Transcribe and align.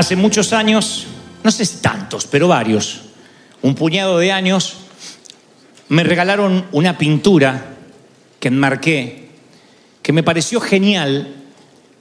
Hace 0.00 0.16
muchos 0.16 0.54
años, 0.54 1.04
no 1.44 1.50
sé 1.50 1.66
si 1.66 1.82
tantos, 1.82 2.26
pero 2.26 2.48
varios, 2.48 3.02
un 3.60 3.74
puñado 3.74 4.18
de 4.18 4.32
años, 4.32 4.78
me 5.90 6.04
regalaron 6.04 6.64
una 6.72 6.96
pintura 6.96 7.76
que 8.40 8.48
enmarqué, 8.48 9.28
que 10.00 10.14
me 10.14 10.22
pareció 10.22 10.58
genial 10.58 11.34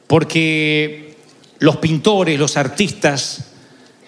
porque 0.08 1.17
los 1.59 1.75
pintores, 1.75 2.39
los 2.39 2.55
artistas, 2.55 3.52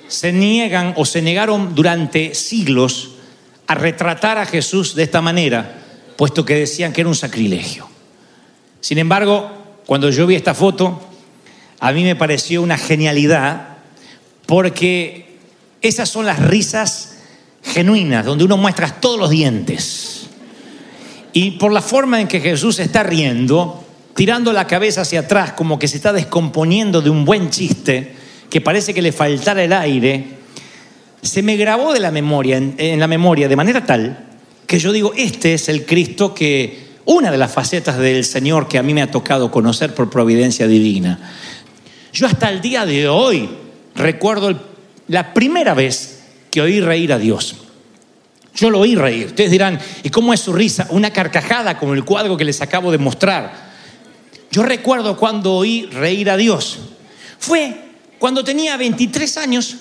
se 0.07 0.31
niegan 0.31 0.93
o 0.95 1.03
se 1.03 1.21
negaron 1.21 1.75
durante 1.75 2.33
siglos 2.33 3.15
a 3.67 3.75
retratar 3.75 4.37
a 4.37 4.45
Jesús 4.45 4.95
de 4.95 5.03
esta 5.03 5.19
manera, 5.19 5.81
puesto 6.15 6.45
que 6.45 6.55
decían 6.55 6.93
que 6.93 7.01
era 7.01 7.09
un 7.09 7.15
sacrilegio. 7.15 7.89
Sin 8.79 8.99
embargo, 8.99 9.51
cuando 9.85 10.09
yo 10.09 10.27
vi 10.27 10.35
esta 10.35 10.53
foto, 10.53 11.09
a 11.81 11.91
mí 11.91 12.05
me 12.05 12.15
pareció 12.15 12.61
una 12.61 12.77
genialidad 12.77 13.70
porque 14.51 15.37
esas 15.81 16.09
son 16.09 16.25
las 16.25 16.37
risas 16.37 17.19
genuinas, 17.63 18.25
donde 18.25 18.43
uno 18.43 18.57
muestra 18.57 18.99
todos 18.99 19.17
los 19.17 19.29
dientes. 19.29 20.27
Y 21.31 21.51
por 21.51 21.71
la 21.71 21.81
forma 21.81 22.19
en 22.19 22.27
que 22.27 22.41
Jesús 22.41 22.79
está 22.79 23.01
riendo, 23.01 23.81
tirando 24.13 24.51
la 24.51 24.67
cabeza 24.67 25.03
hacia 25.03 25.21
atrás, 25.21 25.53
como 25.53 25.79
que 25.79 25.87
se 25.87 25.95
está 25.95 26.11
descomponiendo 26.11 27.01
de 27.01 27.09
un 27.09 27.23
buen 27.23 27.49
chiste, 27.49 28.11
que 28.49 28.59
parece 28.59 28.93
que 28.93 29.01
le 29.01 29.13
faltara 29.13 29.63
el 29.63 29.71
aire, 29.71 30.25
se 31.21 31.41
me 31.41 31.55
grabó 31.55 31.93
de 31.93 32.01
la 32.01 32.11
memoria, 32.11 32.57
en, 32.57 32.75
en 32.77 32.99
la 32.99 33.07
memoria 33.07 33.47
de 33.47 33.55
manera 33.55 33.85
tal 33.85 34.27
que 34.67 34.79
yo 34.79 34.91
digo, 34.91 35.13
este 35.15 35.53
es 35.53 35.69
el 35.69 35.85
Cristo 35.85 36.35
que, 36.35 36.97
una 37.05 37.31
de 37.31 37.37
las 37.37 37.53
facetas 37.53 37.97
del 37.97 38.25
Señor 38.25 38.67
que 38.67 38.77
a 38.77 38.83
mí 38.83 38.93
me 38.93 39.01
ha 39.01 39.09
tocado 39.09 39.49
conocer 39.49 39.95
por 39.95 40.09
providencia 40.09 40.67
divina. 40.67 41.31
Yo 42.11 42.27
hasta 42.27 42.49
el 42.49 42.59
día 42.59 42.85
de 42.85 43.07
hoy 43.07 43.61
recuerdo 43.95 44.59
la 45.07 45.33
primera 45.33 45.73
vez 45.73 46.23
que 46.49 46.61
oí 46.61 46.79
reír 46.81 47.13
a 47.13 47.17
Dios. 47.17 47.55
Yo 48.53 48.69
lo 48.69 48.79
oí 48.79 48.95
reír. 48.95 49.27
Ustedes 49.27 49.51
dirán, 49.51 49.79
¿y 50.03 50.09
cómo 50.09 50.33
es 50.33 50.41
su 50.41 50.53
risa? 50.53 50.87
Una 50.89 51.11
carcajada 51.11 51.77
como 51.77 51.93
el 51.93 52.03
cuadro 52.03 52.35
que 52.37 52.43
les 52.43 52.61
acabo 52.61 52.91
de 52.91 52.97
mostrar. 52.97 53.71
Yo 54.51 54.63
recuerdo 54.63 55.15
cuando 55.17 55.53
oí 55.53 55.85
reír 55.85 56.29
a 56.29 56.37
Dios. 56.37 56.79
Fue 57.39 57.75
cuando 58.19 58.43
tenía 58.43 58.75
23 58.77 59.37
años 59.37 59.77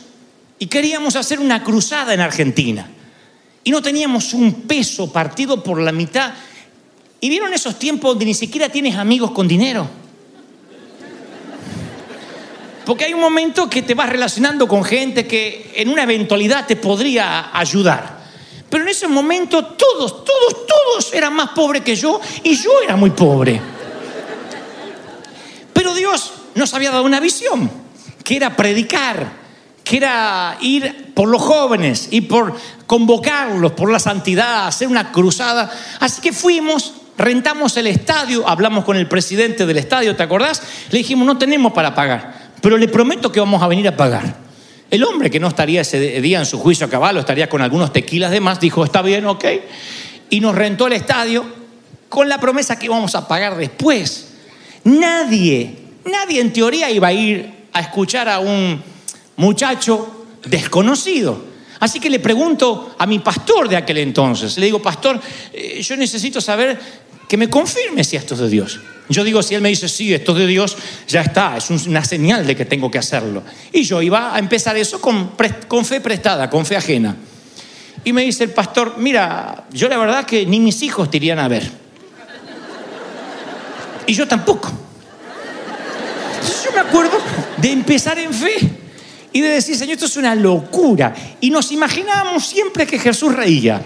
y 0.59 0.67
queríamos 0.67 1.17
hacer 1.17 1.41
una 1.41 1.65
cruzada 1.65 2.15
en 2.15 2.21
Argentina. 2.21 2.89
Y 3.65 3.71
no 3.71 3.83
teníamos 3.83 4.33
un 4.33 4.63
peso 4.63 5.13
partido 5.13 5.63
por 5.63 5.81
la 5.81 5.93
mitad. 5.93 6.33
Y 7.21 7.29
vieron 7.29 7.53
esos 7.53 7.79
tiempos 7.79 8.13
donde 8.13 8.25
ni 8.25 8.35
siquiera 8.35 8.69
tienes 8.69 8.97
amigos 8.97 9.33
con 9.33 9.49
dinero. 9.49 10.00
Porque 12.91 13.05
hay 13.05 13.15
un 13.15 13.21
momento 13.21 13.71
que 13.71 13.83
te 13.83 13.95
vas 13.95 14.09
relacionando 14.09 14.67
con 14.67 14.83
gente 14.83 15.25
que 15.25 15.75
en 15.77 15.91
una 15.91 16.03
eventualidad 16.03 16.67
te 16.67 16.75
podría 16.75 17.57
ayudar. 17.57 18.19
Pero 18.69 18.83
en 18.83 18.89
ese 18.89 19.07
momento 19.07 19.65
todos, 19.65 20.25
todos, 20.25 20.67
todos 20.67 21.15
eran 21.15 21.33
más 21.35 21.51
pobres 21.51 21.83
que 21.83 21.95
yo 21.95 22.21
y 22.43 22.57
yo 22.57 22.83
era 22.83 22.97
muy 22.97 23.11
pobre. 23.11 23.61
Pero 25.73 25.95
Dios 25.95 26.33
nos 26.57 26.75
había 26.75 26.91
dado 26.91 27.05
una 27.05 27.21
visión, 27.21 27.71
que 28.25 28.35
era 28.35 28.57
predicar, 28.57 29.35
que 29.85 29.99
era 29.99 30.59
ir 30.61 31.15
por 31.15 31.29
los 31.29 31.43
jóvenes 31.43 32.09
y 32.11 32.23
por 32.23 32.57
convocarlos 32.89 33.71
por 33.71 33.93
la 33.93 34.01
santidad, 34.01 34.67
hacer 34.67 34.89
una 34.89 35.13
cruzada. 35.13 35.71
Así 36.01 36.21
que 36.21 36.33
fuimos, 36.33 36.95
rentamos 37.17 37.77
el 37.77 37.87
estadio, 37.87 38.49
hablamos 38.49 38.85
con 38.85 38.97
el 38.97 39.07
presidente 39.07 39.65
del 39.65 39.79
estadio, 39.79 40.17
¿te 40.17 40.25
acordás? 40.25 40.61
Le 40.91 40.99
dijimos, 40.99 41.25
no 41.25 41.39
tenemos 41.39 41.73
para 41.73 41.95
pagar, 41.95 42.40
pero 42.61 42.77
le 42.77 42.89
prometo 42.89 43.31
que 43.31 43.41
vamos 43.41 43.63
a 43.63 43.69
venir 43.69 43.89
a 43.89 43.97
pagar. 43.97 44.37
El 44.91 45.05
hombre 45.05 45.31
que 45.31 45.39
no 45.39 45.49
estaría 45.49 45.83
ese 45.83 46.21
día 46.21 46.41
en 46.41 46.47
su 46.47 46.59
juicio 46.59 46.87
a 46.87 46.91
caballo, 46.91 47.21
estaría 47.21 47.49
con 47.49 47.63
algunos 47.63 47.93
tequilas 47.93 48.31
de 48.31 48.41
más, 48.41 48.59
dijo, 48.59 48.85
está 48.85 49.03
bien, 49.03 49.27
ok. 49.27 49.45
Y 50.31 50.41
nos 50.41 50.55
rentó 50.55 50.89
el 50.89 50.95
estadio 50.95 51.47
con 52.09 52.29
la 52.29 52.39
promesa 52.39 52.79
que 52.79 52.87
íbamos 52.87 53.15
a 53.15 53.29
pagar 53.29 53.57
después. 53.57 54.33
Nadie, 54.85 55.77
nadie 56.05 56.41
en 56.41 56.53
teoría 56.53 56.91
iba 56.91 57.09
a 57.09 57.13
ir 57.13 57.51
a 57.73 57.81
escuchar 57.81 58.29
a 58.29 58.41
un 58.41 58.83
muchacho 59.37 60.27
desconocido. 60.45 61.51
Así 61.79 61.99
que 61.99 62.11
le 62.11 62.19
pregunto 62.19 62.95
a 62.99 63.07
mi 63.07 63.21
pastor 63.21 63.69
de 63.69 63.77
aquel 63.77 63.99
entonces, 63.99 64.59
le 64.59 64.67
digo, 64.67 64.83
pastor, 64.83 65.19
eh, 65.53 65.81
yo 65.81 65.97
necesito 65.97 66.41
saber 66.41 66.79
que 67.31 67.37
me 67.37 67.49
confirme 67.49 68.03
si 68.03 68.17
esto 68.17 68.35
es 68.35 68.41
de 68.41 68.49
Dios. 68.49 68.81
Yo 69.09 69.23
digo, 69.23 69.41
si 69.41 69.55
él 69.55 69.61
me 69.63 69.69
dice, 69.69 69.89
sí, 69.89 70.13
esto 70.13 70.33
es 70.33 70.39
de 70.39 70.47
Dios, 70.49 70.77
ya 71.07 71.21
está, 71.21 71.57
es 71.57 71.71
un- 71.71 71.81
una 71.87 72.05
señal 72.05 72.45
de 72.45 72.57
que 72.57 72.65
tengo 72.65 72.91
que 72.91 72.99
hacerlo. 72.99 73.45
Y 73.73 73.85
yo 73.85 74.03
iba 74.03 74.35
a 74.35 74.39
empezar 74.41 74.77
eso 74.77 75.01
con 75.01 75.85
fe 75.85 76.01
prestada, 76.01 76.51
con 76.51 76.67
fe 76.67 76.77
ajena. 76.77 77.15
Y 78.03 78.13
me 78.13 78.23
dice 78.23 78.43
el 78.43 78.51
pastor, 78.51 78.95
mira, 78.99 79.67
yo 79.73 79.89
la 79.89 79.97
verdad 79.97 80.27
que 80.27 80.45
ni 80.45 80.59
mis 80.59 80.83
hijos 80.83 81.09
te 81.09 81.19
irían 81.19 81.39
a 81.39 81.47
ver. 81.47 81.71
Y 84.09 84.15
yo 84.15 84.27
tampoco. 84.27 84.69
Entonces 86.35 86.65
yo 86.65 86.73
me 86.73 86.81
acuerdo 86.81 87.17
de 87.59 87.71
empezar 87.71 88.19
en 88.19 88.35
fe 88.35 88.55
y 89.33 89.41
de 89.41 89.51
decir, 89.51 89.77
Señor, 89.77 89.93
esto 89.95 90.07
es 90.07 90.17
una 90.17 90.35
locura. 90.35 91.15
Y 91.41 91.51
nos 91.51 91.71
imaginábamos 91.71 92.45
siempre 92.45 92.89
que 92.89 92.99
Jesús 92.99 93.33
reía. 93.37 93.81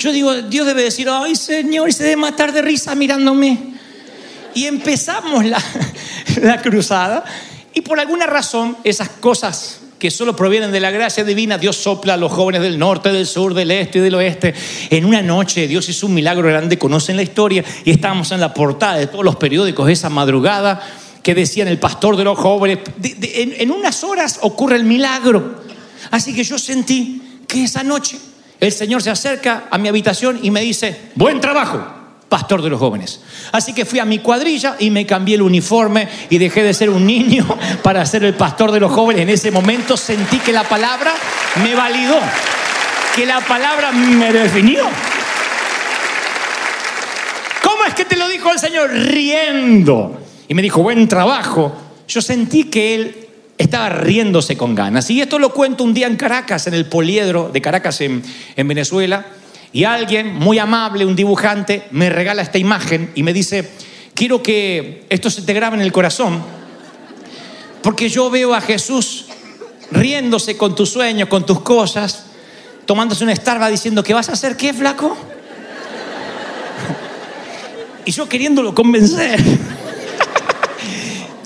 Yo 0.00 0.12
digo, 0.12 0.34
Dios 0.34 0.66
debe 0.66 0.82
decir, 0.82 1.10
ay 1.10 1.36
Señor, 1.36 1.90
y 1.90 1.92
se 1.92 2.04
debe 2.04 2.16
matar 2.16 2.54
de 2.54 2.62
risa 2.62 2.94
mirándome. 2.94 3.58
Y 4.54 4.64
empezamos 4.64 5.44
la, 6.40 6.62
cruzada 6.62 7.22
y 7.74 7.82
por 7.82 8.00
alguna 8.00 8.26
razón 8.26 8.78
esas 8.82 9.10
cosas 9.10 9.80
que 9.98 10.10
solo 10.10 10.34
provienen 10.34 10.72
de 10.72 10.80
la 10.80 10.90
gracia 10.90 11.22
divina, 11.22 11.58
Dios 11.58 11.76
sopla 11.76 12.14
a 12.14 12.16
los 12.16 12.32
jóvenes 12.32 12.62
del 12.62 12.78
norte, 12.78 13.12
del 13.12 13.26
sur, 13.26 13.52
del 13.52 13.70
este 13.70 13.98
y 13.98 14.00
del 14.00 14.14
oeste. 14.14 14.54
En 14.88 15.04
una 15.04 15.20
noche 15.20 15.68
Dios 15.68 15.86
hizo 15.90 16.06
un 16.06 16.14
milagro 16.14 16.48
grande, 16.48 16.78
conocen 16.78 17.16
la 17.16 17.22
historia, 17.22 17.62
y 17.84 17.90
estábamos 17.90 18.32
en 18.32 18.40
la 18.40 18.54
portada 18.54 18.96
de 18.96 19.06
todos 19.06 19.22
los 19.22 19.36
periódicos 19.36 19.90
esa 19.90 20.08
madrugada 20.08 20.80
que 21.22 21.34
decían 21.34 21.68
el 21.68 21.78
pastor 21.78 22.16
de 22.16 22.24
los 22.24 22.38
jóvenes. 22.38 22.78
En 23.02 23.70
unas 23.70 24.02
horas 24.02 24.38
ocurre 24.40 24.76
el 24.76 24.84
milagro. 24.84 25.62
Así 26.10 26.34
que 26.34 26.42
yo 26.42 26.58
sentí 26.58 27.20
que 27.46 27.64
esa 27.64 27.82
noche 27.82 28.16
el 28.60 28.72
Señor 28.72 29.02
se 29.02 29.10
acerca 29.10 29.64
a 29.70 29.78
mi 29.78 29.88
habitación 29.88 30.38
y 30.42 30.50
me 30.50 30.60
dice, 30.60 31.10
buen 31.14 31.40
trabajo 31.40 32.00
pastor 32.30 32.62
de 32.62 32.70
los 32.70 32.78
jóvenes. 32.78 33.20
Así 33.50 33.74
que 33.74 33.84
fui 33.84 33.98
a 33.98 34.04
mi 34.04 34.20
cuadrilla 34.20 34.76
y 34.78 34.88
me 34.88 35.04
cambié 35.04 35.34
el 35.34 35.42
uniforme 35.42 36.08
y 36.30 36.38
dejé 36.38 36.62
de 36.62 36.72
ser 36.72 36.88
un 36.88 37.04
niño 37.04 37.44
para 37.82 38.06
ser 38.06 38.24
el 38.24 38.34
pastor 38.34 38.70
de 38.70 38.80
los 38.80 38.92
jóvenes. 38.92 39.22
En 39.22 39.28
ese 39.28 39.50
momento 39.50 39.96
sentí 39.96 40.38
que 40.38 40.52
la 40.52 40.62
palabra 40.62 41.12
me 41.62 41.74
validó, 41.74 42.18
que 43.16 43.26
la 43.26 43.40
palabra 43.40 43.90
me 43.90 44.32
definió. 44.32 44.84
¿Cómo 47.62 47.84
es 47.84 47.94
que 47.94 48.04
te 48.04 48.16
lo 48.16 48.28
dijo 48.28 48.52
el 48.52 48.60
Señor? 48.60 48.90
Riendo. 48.90 50.20
Y 50.46 50.54
me 50.54 50.62
dijo, 50.62 50.82
buen 50.82 51.08
trabajo. 51.08 51.72
Yo 52.06 52.22
sentí 52.22 52.64
que 52.64 52.94
Él 52.94 53.28
estaba 53.60 53.90
riéndose 53.90 54.56
con 54.56 54.74
ganas. 54.74 55.10
Y 55.10 55.20
esto 55.20 55.38
lo 55.38 55.52
cuento 55.52 55.84
un 55.84 55.92
día 55.92 56.06
en 56.06 56.16
Caracas, 56.16 56.66
en 56.66 56.72
el 56.72 56.86
poliedro 56.86 57.50
de 57.52 57.60
Caracas, 57.60 58.00
en, 58.00 58.22
en 58.56 58.68
Venezuela. 58.68 59.26
Y 59.70 59.84
alguien 59.84 60.34
muy 60.34 60.58
amable, 60.58 61.04
un 61.04 61.14
dibujante, 61.14 61.82
me 61.90 62.08
regala 62.08 62.40
esta 62.40 62.56
imagen 62.56 63.10
y 63.14 63.22
me 63.22 63.34
dice, 63.34 63.70
quiero 64.14 64.42
que 64.42 65.04
esto 65.10 65.28
se 65.28 65.42
te 65.42 65.52
grabe 65.52 65.76
en 65.76 65.82
el 65.82 65.92
corazón, 65.92 66.42
porque 67.82 68.08
yo 68.08 68.30
veo 68.30 68.54
a 68.54 68.62
Jesús 68.62 69.26
riéndose 69.90 70.56
con 70.56 70.74
tus 70.74 70.90
sueños, 70.90 71.28
con 71.28 71.44
tus 71.44 71.60
cosas, 71.60 72.24
tomándose 72.86 73.24
una 73.24 73.34
estarba 73.34 73.68
diciendo, 73.68 74.02
¿qué 74.02 74.14
vas 74.14 74.30
a 74.30 74.32
hacer 74.32 74.56
qué, 74.56 74.72
flaco? 74.72 75.16
Y 78.06 78.10
yo 78.12 78.26
queriéndolo 78.26 78.74
convencer. 78.74 79.38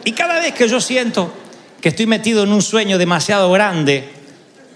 Y 0.06 0.12
cada 0.12 0.38
vez 0.38 0.52
que 0.52 0.68
yo 0.68 0.82
siento 0.82 1.32
que 1.84 1.90
estoy 1.90 2.06
metido 2.06 2.42
en 2.44 2.50
un 2.50 2.62
sueño 2.62 2.96
demasiado 2.96 3.52
grande, 3.52 4.08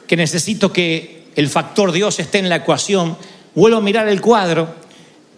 que 0.06 0.14
necesito 0.14 0.74
que 0.74 1.28
el 1.36 1.48
factor 1.48 1.90
Dios 1.90 2.20
esté 2.20 2.36
en 2.36 2.50
la 2.50 2.56
ecuación, 2.56 3.16
vuelvo 3.54 3.78
a 3.78 3.80
mirar 3.80 4.08
el 4.08 4.20
cuadro 4.20 4.74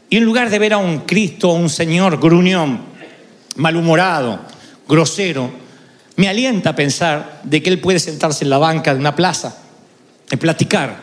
y 0.08 0.16
en 0.16 0.24
lugar 0.24 0.50
de 0.50 0.58
ver 0.58 0.72
a 0.72 0.78
un 0.78 1.02
Cristo, 1.02 1.50
un 1.50 1.70
Señor 1.70 2.18
gruñón, 2.18 2.80
malhumorado, 3.54 4.40
grosero, 4.88 5.48
me 6.16 6.28
alienta 6.28 6.70
a 6.70 6.74
pensar 6.74 7.40
de 7.44 7.62
que 7.62 7.70
Él 7.70 7.78
puede 7.78 8.00
sentarse 8.00 8.42
en 8.42 8.50
la 8.50 8.58
banca 8.58 8.92
de 8.92 8.98
una 8.98 9.14
plaza 9.14 9.62
y 10.28 10.34
platicar, 10.38 10.96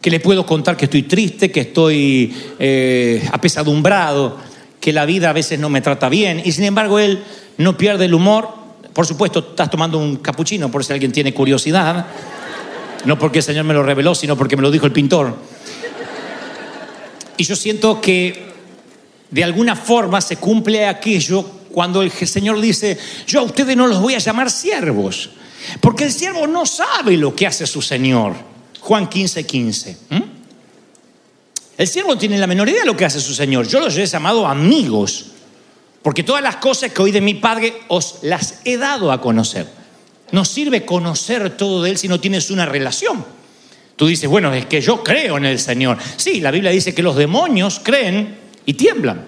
que 0.00 0.10
le 0.10 0.20
puedo 0.20 0.46
contar 0.46 0.78
que 0.78 0.86
estoy 0.86 1.02
triste, 1.02 1.50
que 1.50 1.60
estoy 1.60 2.34
eh, 2.58 3.28
apesadumbrado, 3.30 4.38
que 4.80 4.94
la 4.94 5.04
vida 5.04 5.28
a 5.28 5.34
veces 5.34 5.58
no 5.58 5.68
me 5.68 5.82
trata 5.82 6.08
bien 6.08 6.40
y 6.42 6.52
sin 6.52 6.64
embargo 6.64 6.98
Él 6.98 7.22
no 7.58 7.76
pierde 7.76 8.06
el 8.06 8.14
humor. 8.14 8.59
Por 8.92 9.06
supuesto, 9.06 9.40
estás 9.50 9.70
tomando 9.70 9.98
un 9.98 10.16
capuchino 10.16 10.70
por 10.70 10.84
si 10.84 10.92
alguien 10.92 11.12
tiene 11.12 11.32
curiosidad. 11.32 12.06
No 13.04 13.18
porque 13.18 13.38
el 13.38 13.44
Señor 13.44 13.64
me 13.64 13.74
lo 13.74 13.82
reveló, 13.82 14.14
sino 14.14 14.36
porque 14.36 14.56
me 14.56 14.62
lo 14.62 14.70
dijo 14.70 14.86
el 14.86 14.92
pintor. 14.92 15.34
Y 17.36 17.44
yo 17.44 17.56
siento 17.56 18.00
que 18.00 18.50
de 19.30 19.44
alguna 19.44 19.76
forma 19.76 20.20
se 20.20 20.36
cumple 20.36 20.86
aquello 20.86 21.42
cuando 21.72 22.02
el 22.02 22.10
Señor 22.10 22.60
dice, 22.60 22.98
yo 23.26 23.40
a 23.40 23.42
ustedes 23.44 23.76
no 23.76 23.86
los 23.86 24.00
voy 24.00 24.14
a 24.14 24.18
llamar 24.18 24.50
siervos, 24.50 25.30
porque 25.80 26.04
el 26.04 26.12
siervo 26.12 26.46
no 26.46 26.66
sabe 26.66 27.16
lo 27.16 27.34
que 27.34 27.46
hace 27.46 27.66
su 27.66 27.80
Señor. 27.80 28.34
Juan 28.80 29.08
15, 29.08 29.46
15. 29.46 29.96
¿Mm? 30.10 30.22
El 31.78 31.86
siervo 31.86 32.18
tiene 32.18 32.38
la 32.38 32.46
menor 32.46 32.68
idea 32.68 32.80
de 32.80 32.86
lo 32.86 32.96
que 32.96 33.04
hace 33.04 33.20
su 33.20 33.34
Señor. 33.34 33.66
Yo 33.66 33.80
los 33.80 33.96
he 33.96 34.04
llamado 34.04 34.46
amigos. 34.46 35.26
Porque 36.02 36.22
todas 36.22 36.42
las 36.42 36.56
cosas 36.56 36.92
que 36.92 37.02
oí 37.02 37.10
de 37.10 37.20
mi 37.20 37.34
Padre 37.34 37.82
os 37.88 38.20
las 38.22 38.60
he 38.64 38.76
dado 38.76 39.12
a 39.12 39.20
conocer. 39.20 39.66
No 40.32 40.44
sirve 40.44 40.84
conocer 40.84 41.56
todo 41.56 41.82
de 41.82 41.90
Él 41.90 41.98
si 41.98 42.08
no 42.08 42.20
tienes 42.20 42.50
una 42.50 42.64
relación. 42.66 43.24
Tú 43.96 44.06
dices, 44.06 44.30
bueno, 44.30 44.52
es 44.54 44.64
que 44.66 44.80
yo 44.80 45.02
creo 45.04 45.36
en 45.36 45.44
el 45.44 45.58
Señor. 45.58 45.98
Sí, 46.16 46.40
la 46.40 46.50
Biblia 46.50 46.70
dice 46.70 46.94
que 46.94 47.02
los 47.02 47.16
demonios 47.16 47.80
creen 47.82 48.38
y 48.64 48.74
tiemblan. 48.74 49.26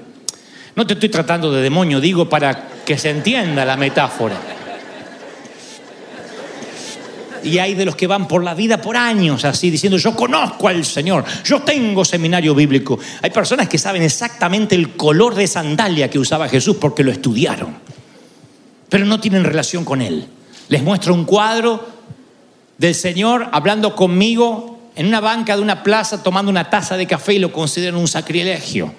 No 0.74 0.86
te 0.86 0.94
estoy 0.94 1.10
tratando 1.10 1.52
de 1.52 1.60
demonio, 1.60 2.00
digo 2.00 2.28
para 2.28 2.68
que 2.84 2.96
se 2.96 3.10
entienda 3.10 3.66
la 3.66 3.76
metáfora. 3.76 4.61
Y 7.44 7.58
hay 7.58 7.74
de 7.74 7.84
los 7.84 7.96
que 7.96 8.06
van 8.06 8.28
por 8.28 8.44
la 8.44 8.54
vida 8.54 8.80
por 8.80 8.96
años 8.96 9.44
así, 9.44 9.70
diciendo, 9.70 9.98
yo 9.98 10.14
conozco 10.14 10.68
al 10.68 10.84
Señor, 10.84 11.24
yo 11.44 11.62
tengo 11.62 12.04
seminario 12.04 12.54
bíblico. 12.54 12.98
Hay 13.22 13.30
personas 13.30 13.68
que 13.68 13.78
saben 13.78 14.02
exactamente 14.02 14.74
el 14.74 14.96
color 14.96 15.34
de 15.34 15.46
sandalia 15.46 16.10
que 16.10 16.18
usaba 16.18 16.48
Jesús 16.48 16.76
porque 16.80 17.04
lo 17.04 17.10
estudiaron, 17.10 17.76
pero 18.88 19.04
no 19.04 19.20
tienen 19.20 19.44
relación 19.44 19.84
con 19.84 20.00
Él. 20.00 20.26
Les 20.68 20.82
muestro 20.82 21.14
un 21.14 21.24
cuadro 21.24 21.86
del 22.78 22.94
Señor 22.94 23.48
hablando 23.52 23.94
conmigo 23.94 24.90
en 24.94 25.06
una 25.06 25.20
banca 25.20 25.56
de 25.56 25.62
una 25.62 25.82
plaza 25.82 26.22
tomando 26.22 26.50
una 26.50 26.68
taza 26.68 26.96
de 26.96 27.06
café 27.06 27.34
y 27.34 27.38
lo 27.38 27.52
consideran 27.52 27.96
un 27.96 28.08
sacrilegio. 28.08 28.92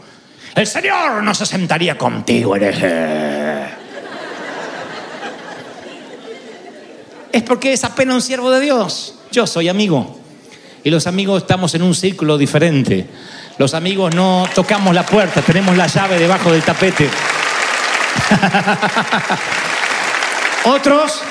El 0.55 0.67
Señor 0.67 1.23
no 1.23 1.33
se 1.33 1.45
sentaría 1.45 1.97
contigo, 1.97 2.55
hereje. 2.55 3.42
Es 7.33 7.41
porque 7.41 7.73
es 7.73 7.83
apenas 7.83 8.15
un 8.15 8.21
siervo 8.21 8.51
de 8.51 8.61
Dios. 8.61 9.15
Yo 9.31 9.47
soy 9.47 9.67
amigo. 9.67 10.19
Y 10.83 10.91
los 10.91 11.07
amigos 11.07 11.41
estamos 11.41 11.73
en 11.73 11.81
un 11.81 11.95
círculo 11.95 12.37
diferente. 12.37 13.07
Los 13.57 13.73
amigos 13.73 14.13
no 14.13 14.47
tocamos 14.53 14.93
la 14.93 15.03
puerta, 15.03 15.41
tenemos 15.41 15.75
la 15.75 15.87
llave 15.87 16.19
debajo 16.19 16.51
del 16.51 16.61
tapete. 16.61 17.09
Otros 20.65 21.21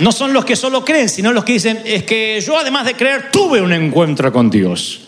no 0.00 0.12
son 0.12 0.32
los 0.32 0.46
que 0.46 0.56
solo 0.56 0.82
creen, 0.82 1.10
sino 1.10 1.32
los 1.32 1.44
que 1.44 1.52
dicen, 1.52 1.82
es 1.84 2.04
que 2.04 2.40
yo 2.40 2.58
además 2.58 2.86
de 2.86 2.94
creer 2.94 3.30
tuve 3.30 3.60
un 3.60 3.72
encuentro 3.72 4.32
con 4.32 4.48
Dios. 4.48 5.02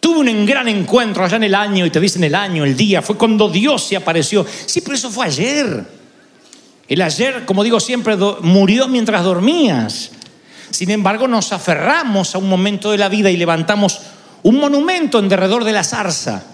Tuve 0.00 0.30
un 0.30 0.44
gran 0.44 0.66
encuentro 0.66 1.24
allá 1.24 1.36
en 1.36 1.44
el 1.44 1.54
año, 1.54 1.86
y 1.86 1.90
te 1.90 2.00
dicen 2.00 2.24
el 2.24 2.34
año, 2.34 2.64
el 2.64 2.76
día, 2.76 3.02
fue 3.02 3.16
cuando 3.16 3.48
Dios 3.48 3.84
se 3.84 3.96
apareció. 3.96 4.44
Sí, 4.66 4.80
pero 4.80 4.96
eso 4.96 5.10
fue 5.10 5.26
ayer. 5.26 6.03
El 6.88 7.02
ayer, 7.02 7.44
como 7.44 7.64
digo 7.64 7.80
siempre, 7.80 8.16
murió 8.40 8.88
mientras 8.88 9.24
dormías. 9.24 10.10
Sin 10.70 10.90
embargo, 10.90 11.28
nos 11.28 11.52
aferramos 11.52 12.34
a 12.34 12.38
un 12.38 12.48
momento 12.48 12.90
de 12.90 12.98
la 12.98 13.08
vida 13.08 13.30
y 13.30 13.36
levantamos 13.36 14.00
un 14.42 14.58
monumento 14.58 15.18
en 15.18 15.28
derredor 15.28 15.64
de 15.64 15.72
la 15.72 15.84
zarza. 15.84 16.44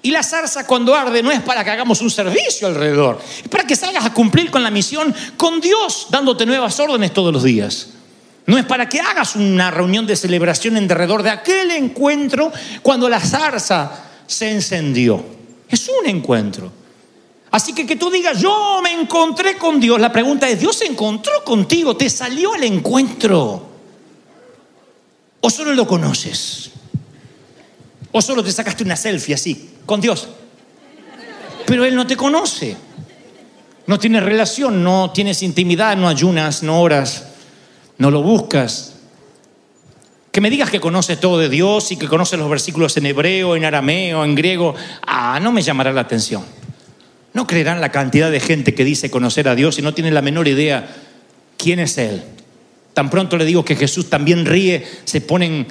Y 0.00 0.10
la 0.10 0.22
zarza 0.22 0.66
cuando 0.66 0.94
arde 0.94 1.22
no 1.22 1.30
es 1.30 1.40
para 1.40 1.64
que 1.64 1.70
hagamos 1.70 2.00
un 2.00 2.10
servicio 2.10 2.68
alrededor, 2.68 3.20
es 3.42 3.48
para 3.48 3.64
que 3.64 3.74
salgas 3.74 4.06
a 4.06 4.12
cumplir 4.14 4.50
con 4.50 4.62
la 4.62 4.70
misión 4.70 5.14
con 5.36 5.60
Dios, 5.60 6.06
dándote 6.10 6.46
nuevas 6.46 6.78
órdenes 6.78 7.12
todos 7.12 7.32
los 7.32 7.42
días. 7.42 7.88
No 8.46 8.56
es 8.56 8.64
para 8.64 8.88
que 8.88 9.00
hagas 9.00 9.36
una 9.36 9.70
reunión 9.70 10.06
de 10.06 10.16
celebración 10.16 10.76
en 10.76 10.88
derredor 10.88 11.22
de 11.22 11.30
aquel 11.30 11.70
encuentro 11.72 12.50
cuando 12.82 13.08
la 13.08 13.20
zarza 13.20 14.04
se 14.26 14.50
encendió. 14.50 15.22
Es 15.68 15.86
un 15.88 16.08
encuentro. 16.08 16.72
Así 17.58 17.72
que 17.72 17.84
que 17.84 17.96
tú 17.96 18.08
digas, 18.08 18.40
yo 18.40 18.78
me 18.84 18.92
encontré 18.92 19.58
con 19.58 19.80
Dios, 19.80 20.00
la 20.00 20.12
pregunta 20.12 20.48
es, 20.48 20.60
¿Dios 20.60 20.76
se 20.76 20.86
encontró 20.86 21.42
contigo? 21.42 21.96
¿Te 21.96 22.08
salió 22.08 22.54
al 22.54 22.62
encuentro? 22.62 23.66
¿O 25.40 25.50
solo 25.50 25.74
lo 25.74 25.84
conoces? 25.84 26.70
¿O 28.12 28.22
solo 28.22 28.44
te 28.44 28.52
sacaste 28.52 28.84
una 28.84 28.94
selfie 28.94 29.34
así, 29.34 29.70
con 29.84 30.00
Dios? 30.00 30.28
Pero 31.66 31.84
Él 31.84 31.96
no 31.96 32.06
te 32.06 32.16
conoce. 32.16 32.76
No 33.88 33.98
tienes 33.98 34.22
relación, 34.22 34.84
no 34.84 35.10
tienes 35.10 35.42
intimidad, 35.42 35.96
no 35.96 36.06
ayunas, 36.06 36.62
no 36.62 36.80
oras, 36.80 37.24
no 37.96 38.12
lo 38.12 38.22
buscas. 38.22 38.92
Que 40.30 40.40
me 40.40 40.48
digas 40.48 40.70
que 40.70 40.78
conoces 40.78 41.18
todo 41.18 41.40
de 41.40 41.48
Dios 41.48 41.90
y 41.90 41.96
que 41.96 42.06
conoces 42.06 42.38
los 42.38 42.48
versículos 42.48 42.96
en 42.98 43.06
hebreo, 43.06 43.56
en 43.56 43.64
arameo, 43.64 44.24
en 44.24 44.36
griego, 44.36 44.76
ah, 45.02 45.40
no 45.42 45.50
me 45.50 45.60
llamará 45.60 45.92
la 45.92 46.02
atención. 46.02 46.57
No 47.34 47.46
creerán 47.46 47.80
la 47.80 47.92
cantidad 47.92 48.30
de 48.30 48.40
gente 48.40 48.74
que 48.74 48.84
dice 48.84 49.10
conocer 49.10 49.48
a 49.48 49.54
Dios 49.54 49.78
y 49.78 49.82
no 49.82 49.94
tienen 49.94 50.14
la 50.14 50.22
menor 50.22 50.48
idea 50.48 50.88
quién 51.56 51.78
es 51.78 51.98
Él. 51.98 52.22
Tan 52.94 53.10
pronto 53.10 53.36
le 53.36 53.44
digo 53.44 53.64
que 53.64 53.76
Jesús 53.76 54.10
también 54.10 54.46
ríe, 54.46 54.84
se 55.04 55.20
ponen 55.20 55.66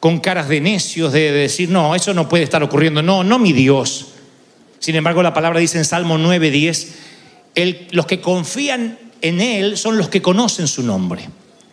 con 0.00 0.18
caras 0.18 0.48
de 0.48 0.60
necios 0.60 1.12
de, 1.12 1.30
decir, 1.30 1.68
no, 1.68 1.94
eso 1.94 2.14
no 2.14 2.28
puede 2.28 2.42
estar 2.42 2.62
ocurriendo. 2.62 3.02
No, 3.02 3.22
no 3.22 3.38
mi 3.38 3.52
Dios. 3.52 4.08
Sin 4.78 4.96
embargo, 4.96 5.22
la 5.22 5.34
palabra 5.34 5.60
dice 5.60 5.78
en 5.78 5.84
Salmo 5.84 6.16
9, 6.16 6.50
10, 6.50 6.94
los 7.90 8.06
que 8.06 8.20
confían 8.20 8.98
en 9.20 9.40
Él 9.40 9.76
son 9.76 9.98
los 9.98 10.08
que 10.08 10.22
conocen 10.22 10.66
su 10.66 10.82
nombre. 10.82 11.28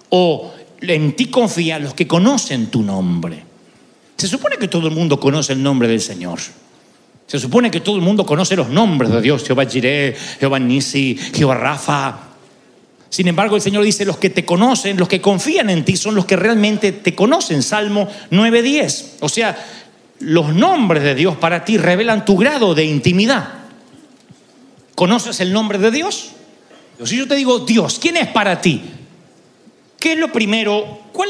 O 0.10 0.54
en 0.82 1.16
ti 1.16 1.28
confían 1.28 1.84
los 1.84 1.94
que 1.94 2.06
conocen 2.06 2.68
tu 2.68 2.84
nombre. 2.84 3.44
Se 4.18 4.28
supone 4.28 4.58
que 4.58 4.68
todo 4.68 4.88
el 4.88 4.94
mundo 4.94 5.20
conoce 5.20 5.54
el 5.54 5.64
nombre 5.64 5.88
del 5.88 6.02
Señor. 6.02 6.40
Se 7.28 7.40
supone 7.40 7.70
que 7.70 7.82
todo 7.82 7.98
el 7.98 8.02
mundo 8.02 8.26
conoce 8.26 8.56
los 8.56 8.70
nombres 8.70 9.12
de 9.12 9.22
Dios, 9.22 9.44
Jehová 9.44 9.66
Jireh, 9.66 10.16
Jehová 10.40 10.60
Nisi, 10.60 11.20
Jehová 11.34 11.56
Rafa. 11.56 12.20
Sin 13.10 13.28
embargo, 13.28 13.58
el 13.58 13.62
Señor 13.62 13.84
dice, 13.84 14.06
los 14.06 14.18
que 14.18 14.30
te 14.30 14.46
conocen, 14.46 14.98
los 14.98 15.10
que 15.10 15.20
confían 15.20 15.70
en 15.70 15.84
ti, 15.84 15.98
son 15.98 16.16
los 16.16 16.26
que 16.26 16.38
realmente 16.38 16.94
te 16.94 17.14
conocen. 17.16 17.64
Salmo 17.64 18.08
9.10. 18.32 19.06
O 19.20 19.28
sea, 19.28 19.58
los 20.20 20.54
nombres 20.54 21.04
de 21.04 21.16
Dios 21.16 21.36
para 21.36 21.66
ti 21.66 21.78
revelan 21.78 22.24
tu 22.24 22.38
grado 22.38 22.74
de 22.74 22.86
intimidad. 22.86 23.50
¿Conoces 24.96 25.42
el 25.42 25.52
nombre 25.52 25.80
de 25.80 25.92
Dios? 25.92 26.32
Si 27.04 27.18
yo 27.18 27.28
te 27.28 27.36
digo, 27.36 27.60
Dios, 27.60 28.00
¿quién 28.02 28.16
es 28.16 28.28
para 28.28 28.62
ti? 28.62 28.82
¿Qué 30.00 30.14
es 30.14 30.18
lo 30.18 30.32
primero? 30.32 31.02
¿Cuál, 31.12 31.30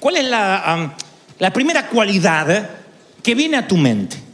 cuál 0.00 0.16
es 0.16 0.24
la, 0.24 0.92
la 1.38 1.52
primera 1.52 1.88
cualidad 1.88 2.68
que 3.22 3.34
viene 3.36 3.56
a 3.56 3.68
tu 3.68 3.76
mente? 3.76 4.25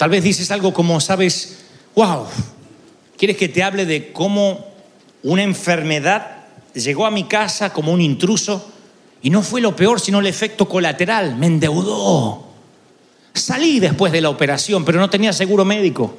Tal 0.00 0.08
vez 0.08 0.24
dices 0.24 0.50
algo 0.50 0.72
como, 0.72 0.98
sabes, 0.98 1.58
wow, 1.94 2.24
¿quieres 3.18 3.36
que 3.36 3.50
te 3.50 3.62
hable 3.62 3.84
de 3.84 4.14
cómo 4.14 4.64
una 5.22 5.42
enfermedad 5.42 6.38
llegó 6.72 7.04
a 7.04 7.10
mi 7.10 7.24
casa 7.24 7.70
como 7.74 7.92
un 7.92 8.00
intruso 8.00 8.72
y 9.20 9.28
no 9.28 9.42
fue 9.42 9.60
lo 9.60 9.76
peor, 9.76 10.00
sino 10.00 10.20
el 10.20 10.26
efecto 10.26 10.66
colateral? 10.66 11.36
Me 11.36 11.48
endeudó. 11.48 12.46
Salí 13.34 13.78
después 13.78 14.10
de 14.10 14.22
la 14.22 14.30
operación, 14.30 14.86
pero 14.86 14.98
no 14.98 15.10
tenía 15.10 15.34
seguro 15.34 15.66
médico. 15.66 16.16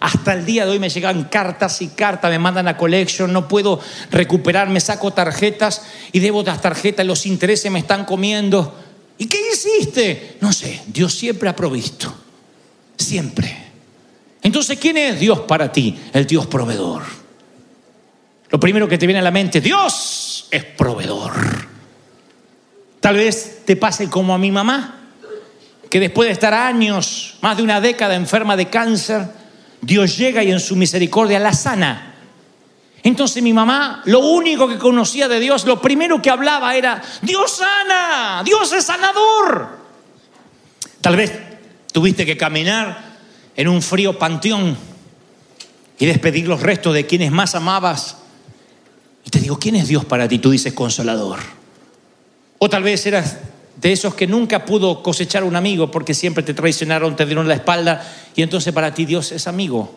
Hasta 0.00 0.32
el 0.32 0.46
día 0.46 0.64
de 0.64 0.70
hoy 0.70 0.78
me 0.78 0.88
llegan 0.88 1.24
cartas 1.24 1.82
y 1.82 1.88
cartas, 1.88 2.30
me 2.30 2.38
mandan 2.38 2.68
a 2.68 2.78
collection, 2.78 3.30
no 3.30 3.48
puedo 3.48 3.80
recuperarme, 4.10 4.80
saco 4.80 5.12
tarjetas 5.12 5.82
y 6.12 6.20
debo 6.20 6.42
las 6.42 6.62
tarjetas, 6.62 7.04
los 7.04 7.26
intereses 7.26 7.70
me 7.70 7.80
están 7.80 8.06
comiendo. 8.06 8.74
¿Y 9.18 9.26
qué 9.26 9.36
hiciste? 9.52 10.38
No 10.40 10.54
sé, 10.54 10.80
Dios 10.86 11.12
siempre 11.12 11.50
ha 11.50 11.54
provisto. 11.54 12.14
Siempre. 13.00 13.56
Entonces, 14.42 14.78
¿quién 14.78 14.98
es 14.98 15.18
Dios 15.18 15.40
para 15.40 15.72
ti? 15.72 15.98
El 16.12 16.26
Dios 16.26 16.46
proveedor. 16.46 17.02
Lo 18.50 18.60
primero 18.60 18.86
que 18.86 18.98
te 18.98 19.06
viene 19.06 19.20
a 19.20 19.22
la 19.22 19.30
mente, 19.30 19.62
Dios 19.62 20.46
es 20.50 20.64
proveedor. 20.64 21.32
Tal 23.00 23.14
vez 23.14 23.62
te 23.64 23.76
pase 23.76 24.10
como 24.10 24.34
a 24.34 24.38
mi 24.38 24.50
mamá, 24.50 24.98
que 25.88 25.98
después 25.98 26.26
de 26.26 26.34
estar 26.34 26.52
años, 26.52 27.38
más 27.40 27.56
de 27.56 27.62
una 27.62 27.80
década 27.80 28.14
enferma 28.14 28.54
de 28.54 28.68
cáncer, 28.68 29.26
Dios 29.80 30.18
llega 30.18 30.44
y 30.44 30.50
en 30.50 30.60
su 30.60 30.76
misericordia 30.76 31.38
la 31.38 31.54
sana. 31.54 32.16
Entonces 33.02 33.42
mi 33.42 33.54
mamá, 33.54 34.02
lo 34.04 34.18
único 34.18 34.68
que 34.68 34.76
conocía 34.76 35.26
de 35.26 35.40
Dios, 35.40 35.64
lo 35.64 35.80
primero 35.80 36.20
que 36.20 36.28
hablaba 36.28 36.76
era, 36.76 37.00
Dios 37.22 37.52
sana, 37.52 38.42
Dios 38.44 38.70
es 38.74 38.84
sanador. 38.84 39.80
Tal 41.00 41.16
vez 41.16 41.49
tuviste 41.92 42.26
que 42.26 42.36
caminar 42.36 43.18
en 43.56 43.68
un 43.68 43.82
frío 43.82 44.18
panteón 44.18 44.76
y 45.98 46.06
despedir 46.06 46.48
los 46.48 46.62
restos 46.62 46.94
de 46.94 47.06
quienes 47.06 47.30
más 47.30 47.54
amabas. 47.54 48.16
Y 49.24 49.30
te 49.30 49.40
digo, 49.40 49.58
¿quién 49.58 49.76
es 49.76 49.88
Dios 49.88 50.04
para 50.04 50.28
ti? 50.28 50.38
Tú 50.38 50.50
dices 50.50 50.72
consolador. 50.72 51.38
O 52.58 52.68
tal 52.70 52.82
vez 52.82 53.04
eras 53.06 53.38
de 53.76 53.92
esos 53.92 54.14
que 54.14 54.26
nunca 54.26 54.64
pudo 54.64 55.02
cosechar 55.02 55.44
un 55.44 55.56
amigo 55.56 55.90
porque 55.90 56.14
siempre 56.14 56.42
te 56.42 56.54
traicionaron, 56.54 57.16
te 57.16 57.26
dieron 57.26 57.48
la 57.48 57.54
espalda 57.54 58.06
y 58.34 58.42
entonces 58.42 58.72
para 58.72 58.94
ti 58.94 59.04
Dios 59.04 59.32
es 59.32 59.46
amigo. 59.46 59.94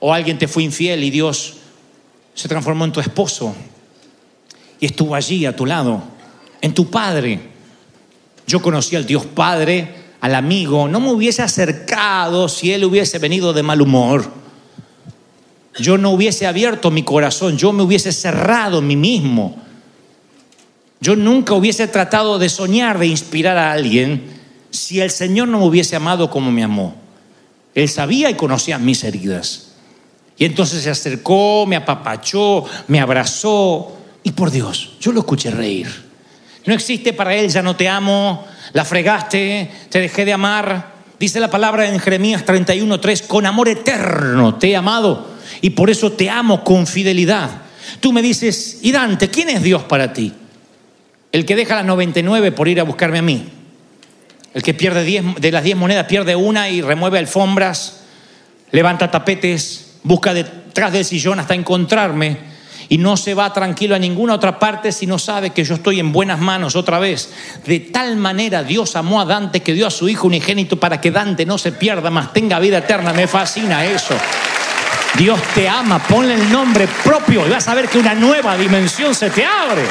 O 0.00 0.12
alguien 0.12 0.38
te 0.38 0.48
fue 0.48 0.62
infiel 0.62 1.04
y 1.04 1.10
Dios 1.10 1.54
se 2.34 2.48
transformó 2.48 2.84
en 2.84 2.92
tu 2.92 3.00
esposo 3.00 3.54
y 4.80 4.86
estuvo 4.86 5.14
allí 5.14 5.46
a 5.46 5.54
tu 5.54 5.66
lado, 5.66 6.02
en 6.60 6.74
tu 6.74 6.90
padre. 6.90 7.40
Yo 8.46 8.60
conocí 8.60 8.96
al 8.96 9.06
Dios 9.06 9.24
Padre, 9.26 10.01
al 10.22 10.36
amigo, 10.36 10.86
no 10.86 11.00
me 11.00 11.10
hubiese 11.10 11.42
acercado 11.42 12.48
si 12.48 12.72
él 12.72 12.84
hubiese 12.84 13.18
venido 13.18 13.52
de 13.52 13.64
mal 13.64 13.82
humor. 13.82 14.30
Yo 15.80 15.98
no 15.98 16.10
hubiese 16.10 16.46
abierto 16.46 16.92
mi 16.92 17.02
corazón, 17.02 17.58
yo 17.58 17.72
me 17.72 17.82
hubiese 17.82 18.12
cerrado 18.12 18.78
en 18.78 18.86
mí 18.86 18.94
mismo. 18.94 19.60
Yo 21.00 21.16
nunca 21.16 21.54
hubiese 21.54 21.88
tratado 21.88 22.38
de 22.38 22.48
soñar, 22.48 23.00
de 23.00 23.08
inspirar 23.08 23.58
a 23.58 23.72
alguien, 23.72 24.22
si 24.70 25.00
el 25.00 25.10
Señor 25.10 25.48
no 25.48 25.58
me 25.58 25.66
hubiese 25.66 25.96
amado 25.96 26.30
como 26.30 26.52
me 26.52 26.62
amó. 26.62 26.94
Él 27.74 27.88
sabía 27.88 28.30
y 28.30 28.34
conocía 28.34 28.78
mis 28.78 29.02
heridas. 29.02 29.72
Y 30.38 30.44
entonces 30.44 30.84
se 30.84 30.90
acercó, 30.90 31.66
me 31.66 31.74
apapachó, 31.74 32.64
me 32.86 33.00
abrazó. 33.00 33.98
Y 34.22 34.30
por 34.30 34.52
Dios, 34.52 34.92
yo 35.00 35.10
lo 35.10 35.18
escuché 35.18 35.50
reír. 35.50 35.88
No 36.64 36.74
existe 36.74 37.12
para 37.12 37.34
él, 37.34 37.50
ya 37.50 37.60
no 37.60 37.74
te 37.74 37.88
amo, 37.88 38.46
la 38.72 38.84
fregaste, 38.84 39.70
te 39.88 40.00
dejé 40.00 40.24
de 40.24 40.32
amar. 40.32 40.92
Dice 41.18 41.40
la 41.40 41.50
palabra 41.50 41.88
en 41.88 42.00
Jeremías 42.00 42.44
31:3, 42.44 43.26
con 43.26 43.46
amor 43.46 43.68
eterno 43.68 44.56
te 44.56 44.70
he 44.70 44.76
amado 44.76 45.28
y 45.60 45.70
por 45.70 45.90
eso 45.90 46.12
te 46.12 46.28
amo 46.30 46.64
con 46.64 46.86
fidelidad. 46.86 47.50
Tú 48.00 48.12
me 48.12 48.22
dices, 48.22 48.78
y 48.82 48.92
Dante, 48.92 49.28
¿quién 49.28 49.48
es 49.50 49.62
Dios 49.62 49.82
para 49.84 50.12
ti? 50.12 50.32
El 51.30 51.44
que 51.44 51.56
deja 51.56 51.76
las 51.76 51.84
99 51.84 52.52
por 52.52 52.68
ir 52.68 52.80
a 52.80 52.84
buscarme 52.84 53.18
a 53.18 53.22
mí. 53.22 53.48
El 54.54 54.62
que 54.62 54.74
pierde 54.74 55.04
10, 55.04 55.36
de 55.38 55.52
las 55.52 55.64
10 55.64 55.76
monedas 55.76 56.06
pierde 56.06 56.36
una 56.36 56.68
y 56.68 56.82
remueve 56.82 57.18
alfombras, 57.18 58.02
levanta 58.70 59.10
tapetes, 59.10 59.98
busca 60.02 60.34
detrás 60.34 60.92
del 60.92 61.04
sillón 61.04 61.38
hasta 61.40 61.54
encontrarme 61.54 62.51
y 62.92 62.98
no 62.98 63.16
se 63.16 63.32
va 63.32 63.50
tranquilo 63.54 63.94
a 63.94 63.98
ninguna 63.98 64.34
otra 64.34 64.58
parte 64.58 64.92
si 64.92 65.06
no 65.06 65.18
sabe 65.18 65.48
que 65.48 65.64
yo 65.64 65.76
estoy 65.76 65.98
en 65.98 66.12
buenas 66.12 66.38
manos 66.38 66.76
otra 66.76 66.98
vez. 66.98 67.32
De 67.64 67.80
tal 67.80 68.16
manera 68.16 68.62
Dios 68.62 68.96
amó 68.96 69.18
a 69.18 69.24
Dante 69.24 69.60
que 69.60 69.72
dio 69.72 69.86
a 69.86 69.90
su 69.90 70.10
hijo 70.10 70.26
unigénito 70.26 70.78
para 70.78 71.00
que 71.00 71.10
Dante 71.10 71.46
no 71.46 71.56
se 71.56 71.72
pierda 71.72 72.10
más, 72.10 72.34
tenga 72.34 72.58
vida 72.58 72.76
eterna. 72.76 73.14
Me 73.14 73.26
fascina 73.26 73.86
eso. 73.86 74.14
Dios 75.16 75.40
te 75.54 75.66
ama, 75.66 76.00
ponle 76.00 76.34
el 76.34 76.52
nombre 76.52 76.86
propio 77.02 77.46
y 77.46 77.48
vas 77.48 77.66
a 77.66 77.74
ver 77.74 77.88
que 77.88 77.96
una 77.96 78.12
nueva 78.12 78.58
dimensión 78.58 79.14
se 79.14 79.30
te 79.30 79.42
abre. 79.42 79.84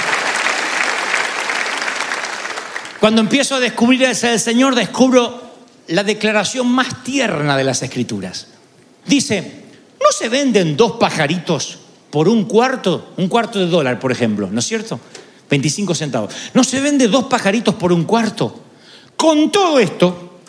Cuando 3.00 3.22
empiezo 3.22 3.56
a 3.56 3.60
descubrir 3.60 4.02
del 4.08 4.40
Señor, 4.40 4.76
descubro 4.76 5.42
la 5.88 6.04
declaración 6.04 6.72
más 6.72 7.04
tierna 7.04 7.58
de 7.58 7.64
las 7.64 7.82
Escrituras. 7.82 8.46
Dice, 9.08 9.64
¿no 10.00 10.12
se 10.12 10.30
venden 10.30 10.78
dos 10.78 10.98
pajaritos 11.00 11.81
por 12.12 12.30
un 12.30 12.46
cuarto? 12.46 13.14
Un 13.18 13.28
cuarto 13.28 13.58
de 13.60 13.68
dólar, 13.68 14.00
por 14.00 14.12
ejemplo, 14.12 14.50
¿no 14.52 14.60
es 14.60 14.66
cierto? 14.66 15.00
25 15.50 15.96
centavos. 15.96 16.34
¿No 16.54 16.64
se 16.64 16.80
vende 16.80 17.08
dos 17.08 17.26
pajaritos 17.26 17.76
por 17.76 17.92
un 17.92 18.04
cuarto? 18.04 18.62
Con 19.16 19.52
todo 19.52 19.80
esto, 19.80 20.40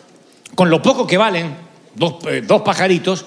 con 0.55 0.69
lo 0.69 0.83
poco 0.83 1.07
que 1.07 1.17
valen, 1.17 1.57
dos, 1.95 2.17
eh, 2.29 2.43
dos 2.47 2.63
pajaritos, 2.63 3.25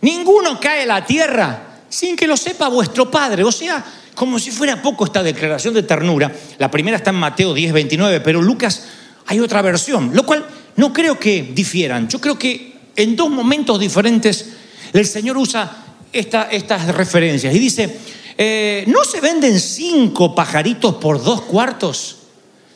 ninguno 0.00 0.58
cae 0.58 0.82
a 0.82 0.86
la 0.86 1.04
tierra 1.04 1.82
sin 1.88 2.16
que 2.16 2.26
lo 2.26 2.36
sepa 2.36 2.68
vuestro 2.68 3.10
Padre. 3.10 3.44
O 3.44 3.52
sea, 3.52 3.84
como 4.16 4.38
si 4.38 4.50
fuera 4.50 4.80
poco 4.82 5.04
esta 5.04 5.22
declaración 5.22 5.74
de 5.74 5.82
ternura. 5.82 6.34
La 6.58 6.70
primera 6.70 6.96
está 6.96 7.10
en 7.10 7.16
Mateo 7.16 7.54
10, 7.54 7.72
29, 7.72 8.20
pero 8.20 8.42
Lucas 8.42 8.84
hay 9.26 9.40
otra 9.40 9.62
versión, 9.62 10.10
lo 10.14 10.24
cual 10.24 10.44
no 10.76 10.92
creo 10.92 11.18
que 11.20 11.42
difieran. 11.54 12.08
Yo 12.08 12.20
creo 12.20 12.38
que 12.38 12.76
en 12.96 13.14
dos 13.14 13.30
momentos 13.30 13.78
diferentes 13.78 14.52
el 14.92 15.06
Señor 15.06 15.36
usa 15.36 15.84
esta- 16.18 16.48
estas 16.50 16.86
referencias 16.94 17.54
y 17.54 17.58
dice, 17.58 17.98
eh, 18.38 18.84
¿no 18.88 19.04
se 19.04 19.20
venden 19.20 19.58
cinco 19.60 20.34
pajaritos 20.34 20.96
por 20.96 21.22
dos 21.22 21.42
cuartos? 21.42 22.16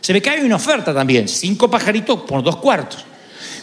Se 0.00 0.12
ve 0.12 0.22
que 0.22 0.30
hay 0.30 0.40
una 0.40 0.56
oferta 0.56 0.94
también, 0.94 1.28
cinco 1.28 1.70
pajaritos 1.70 2.20
por 2.20 2.42
dos 2.42 2.56
cuartos. 2.56 3.04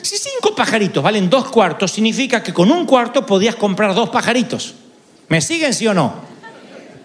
Si 0.01 0.17
cinco 0.17 0.55
pajaritos 0.55 1.03
valen 1.03 1.29
dos 1.29 1.49
cuartos, 1.49 1.91
significa 1.91 2.41
que 2.43 2.53
con 2.53 2.71
un 2.71 2.85
cuarto 2.85 3.25
podías 3.25 3.55
comprar 3.55 3.93
dos 3.95 4.09
pajaritos. 4.09 4.75
¿Me 5.27 5.41
siguen, 5.41 5.73
sí 5.73 5.87
o 5.87 5.93
no? 5.93 6.13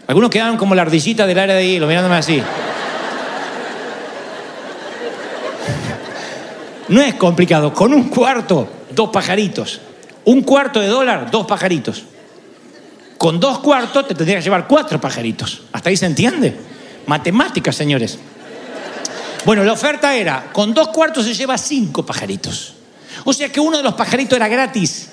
Algunos 0.07 0.31
quedaron 0.31 0.57
como 0.57 0.75
la 0.75 0.83
ardillita 0.83 1.27
del 1.27 1.39
área 1.39 1.55
de 1.57 1.65
hilo, 1.65 1.87
mirándome 1.87 2.17
así. 2.17 2.43
No 6.89 7.01
es 7.01 7.15
complicado. 7.15 7.73
Con 7.73 7.95
un 7.95 8.09
cuarto, 8.09 8.69
dos 8.91 9.11
pajaritos. 9.11 9.81
Un 10.25 10.43
cuarto 10.43 10.81
de 10.81 10.89
dólar, 10.89 11.31
dos 11.31 11.47
pajaritos. 11.47 12.05
Con 13.23 13.39
dos 13.39 13.61
cuartos 13.61 14.09
te 14.09 14.17
tendrías 14.17 14.41
que 14.41 14.47
llevar 14.47 14.67
cuatro 14.67 15.01
pajaritos. 15.01 15.63
¿Hasta 15.71 15.91
ahí 15.91 15.97
se 15.97 16.07
entiende? 16.07 16.57
Matemáticas, 17.07 17.77
señores. 17.77 18.19
Bueno, 19.45 19.63
la 19.63 19.75
oferta 19.75 20.17
era, 20.17 20.51
con 20.53 20.75
dos 20.75 20.89
cuartos 20.89 21.25
se 21.27 21.33
lleva 21.33 21.57
cinco 21.57 22.05
pajaritos. 22.05 22.75
O 23.23 23.33
sea 23.33 23.49
que 23.53 23.61
uno 23.61 23.77
de 23.77 23.85
los 23.85 23.95
pajaritos 23.95 24.35
era 24.35 24.49
gratis. 24.49 25.11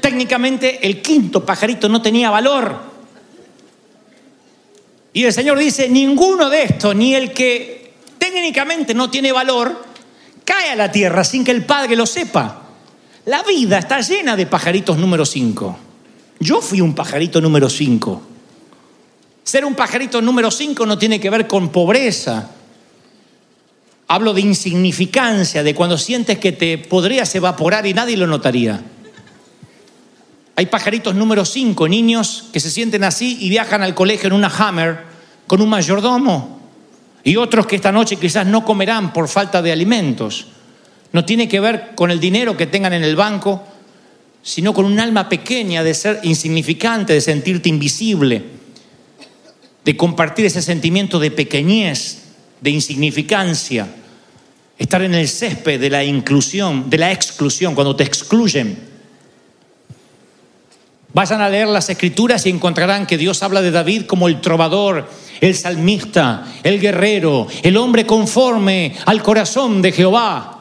Técnicamente 0.00 0.86
el 0.86 1.02
quinto 1.02 1.44
pajarito 1.44 1.90
no 1.90 2.00
tenía 2.00 2.30
valor. 2.30 2.80
Y 5.12 5.24
el 5.24 5.34
Señor 5.34 5.58
dice, 5.58 5.90
ninguno 5.90 6.48
de 6.48 6.62
estos, 6.62 6.96
ni 6.96 7.14
el 7.14 7.34
que 7.34 7.92
técnicamente 8.16 8.94
no 8.94 9.10
tiene 9.10 9.30
valor, 9.30 9.84
cae 10.42 10.70
a 10.70 10.76
la 10.76 10.90
tierra 10.90 11.22
sin 11.22 11.44
que 11.44 11.50
el 11.50 11.66
Padre 11.66 11.96
lo 11.96 12.06
sepa. 12.06 12.62
La 13.26 13.42
vida 13.42 13.76
está 13.76 14.00
llena 14.00 14.36
de 14.36 14.46
pajaritos 14.46 14.96
número 14.96 15.26
5. 15.26 15.80
Yo 16.38 16.60
fui 16.60 16.80
un 16.80 16.94
pajarito 16.94 17.40
número 17.40 17.68
5. 17.68 18.22
Ser 19.42 19.64
un 19.64 19.74
pajarito 19.74 20.20
número 20.20 20.50
5 20.50 20.84
no 20.86 20.98
tiene 20.98 21.20
que 21.20 21.30
ver 21.30 21.46
con 21.46 21.70
pobreza. 21.70 22.50
Hablo 24.08 24.34
de 24.34 24.40
insignificancia, 24.40 25.62
de 25.62 25.74
cuando 25.74 25.98
sientes 25.98 26.38
que 26.38 26.52
te 26.52 26.78
podrías 26.78 27.34
evaporar 27.34 27.86
y 27.86 27.94
nadie 27.94 28.16
lo 28.16 28.26
notaría. 28.26 28.82
Hay 30.56 30.66
pajaritos 30.66 31.14
número 31.14 31.44
5, 31.44 31.88
niños 31.88 32.46
que 32.52 32.60
se 32.60 32.70
sienten 32.70 33.04
así 33.04 33.38
y 33.40 33.48
viajan 33.48 33.82
al 33.82 33.94
colegio 33.94 34.28
en 34.28 34.32
una 34.32 34.48
Hammer 34.48 35.00
con 35.46 35.60
un 35.60 35.68
mayordomo. 35.68 36.60
Y 37.24 37.36
otros 37.36 37.66
que 37.66 37.76
esta 37.76 37.92
noche 37.92 38.16
quizás 38.16 38.46
no 38.46 38.64
comerán 38.64 39.12
por 39.12 39.28
falta 39.28 39.60
de 39.60 39.72
alimentos. 39.72 40.46
No 41.12 41.24
tiene 41.24 41.48
que 41.48 41.60
ver 41.60 41.94
con 41.94 42.10
el 42.10 42.20
dinero 42.20 42.56
que 42.56 42.66
tengan 42.66 42.92
en 42.92 43.04
el 43.04 43.16
banco, 43.16 43.62
sino 44.46 44.72
con 44.72 44.84
un 44.84 45.00
alma 45.00 45.28
pequeña 45.28 45.82
de 45.82 45.92
ser 45.92 46.20
insignificante, 46.22 47.12
de 47.12 47.20
sentirte 47.20 47.68
invisible, 47.68 48.44
de 49.84 49.96
compartir 49.96 50.46
ese 50.46 50.62
sentimiento 50.62 51.18
de 51.18 51.32
pequeñez, 51.32 52.18
de 52.60 52.70
insignificancia, 52.70 53.88
estar 54.78 55.02
en 55.02 55.14
el 55.14 55.26
césped 55.26 55.80
de 55.80 55.90
la 55.90 56.04
inclusión, 56.04 56.88
de 56.88 56.96
la 56.96 57.10
exclusión, 57.10 57.74
cuando 57.74 57.96
te 57.96 58.04
excluyen. 58.04 58.78
Vayan 61.12 61.40
a 61.40 61.48
leer 61.48 61.66
las 61.66 61.90
escrituras 61.90 62.46
y 62.46 62.50
encontrarán 62.50 63.04
que 63.04 63.18
Dios 63.18 63.42
habla 63.42 63.62
de 63.62 63.72
David 63.72 64.02
como 64.02 64.28
el 64.28 64.40
trovador, 64.40 65.10
el 65.40 65.56
salmista, 65.56 66.46
el 66.62 66.80
guerrero, 66.80 67.48
el 67.64 67.76
hombre 67.76 68.06
conforme 68.06 68.94
al 69.06 69.24
corazón 69.24 69.82
de 69.82 69.90
Jehová. 69.90 70.55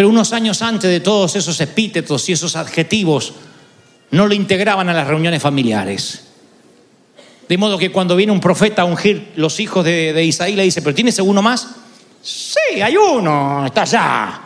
Pero 0.00 0.08
unos 0.08 0.32
años 0.32 0.62
antes 0.62 0.88
de 0.88 1.00
todos 1.00 1.36
esos 1.36 1.60
epítetos 1.60 2.26
y 2.30 2.32
esos 2.32 2.56
adjetivos, 2.56 3.34
no 4.12 4.26
lo 4.26 4.32
integraban 4.32 4.88
a 4.88 4.94
las 4.94 5.06
reuniones 5.06 5.42
familiares. 5.42 6.24
De 7.46 7.58
modo 7.58 7.76
que 7.76 7.92
cuando 7.92 8.16
viene 8.16 8.32
un 8.32 8.40
profeta 8.40 8.80
a 8.80 8.86
ungir 8.86 9.32
los 9.36 9.60
hijos 9.60 9.84
de, 9.84 10.14
de 10.14 10.24
Isaí, 10.24 10.56
le 10.56 10.62
dice, 10.62 10.80
¿pero 10.80 10.94
tienes 10.94 11.18
uno 11.18 11.42
más? 11.42 11.68
Sí, 12.22 12.60
Sí, 12.70 12.80
hay 12.80 12.96
uno, 12.96 13.66
está 13.66 13.82
allá. 13.82 14.40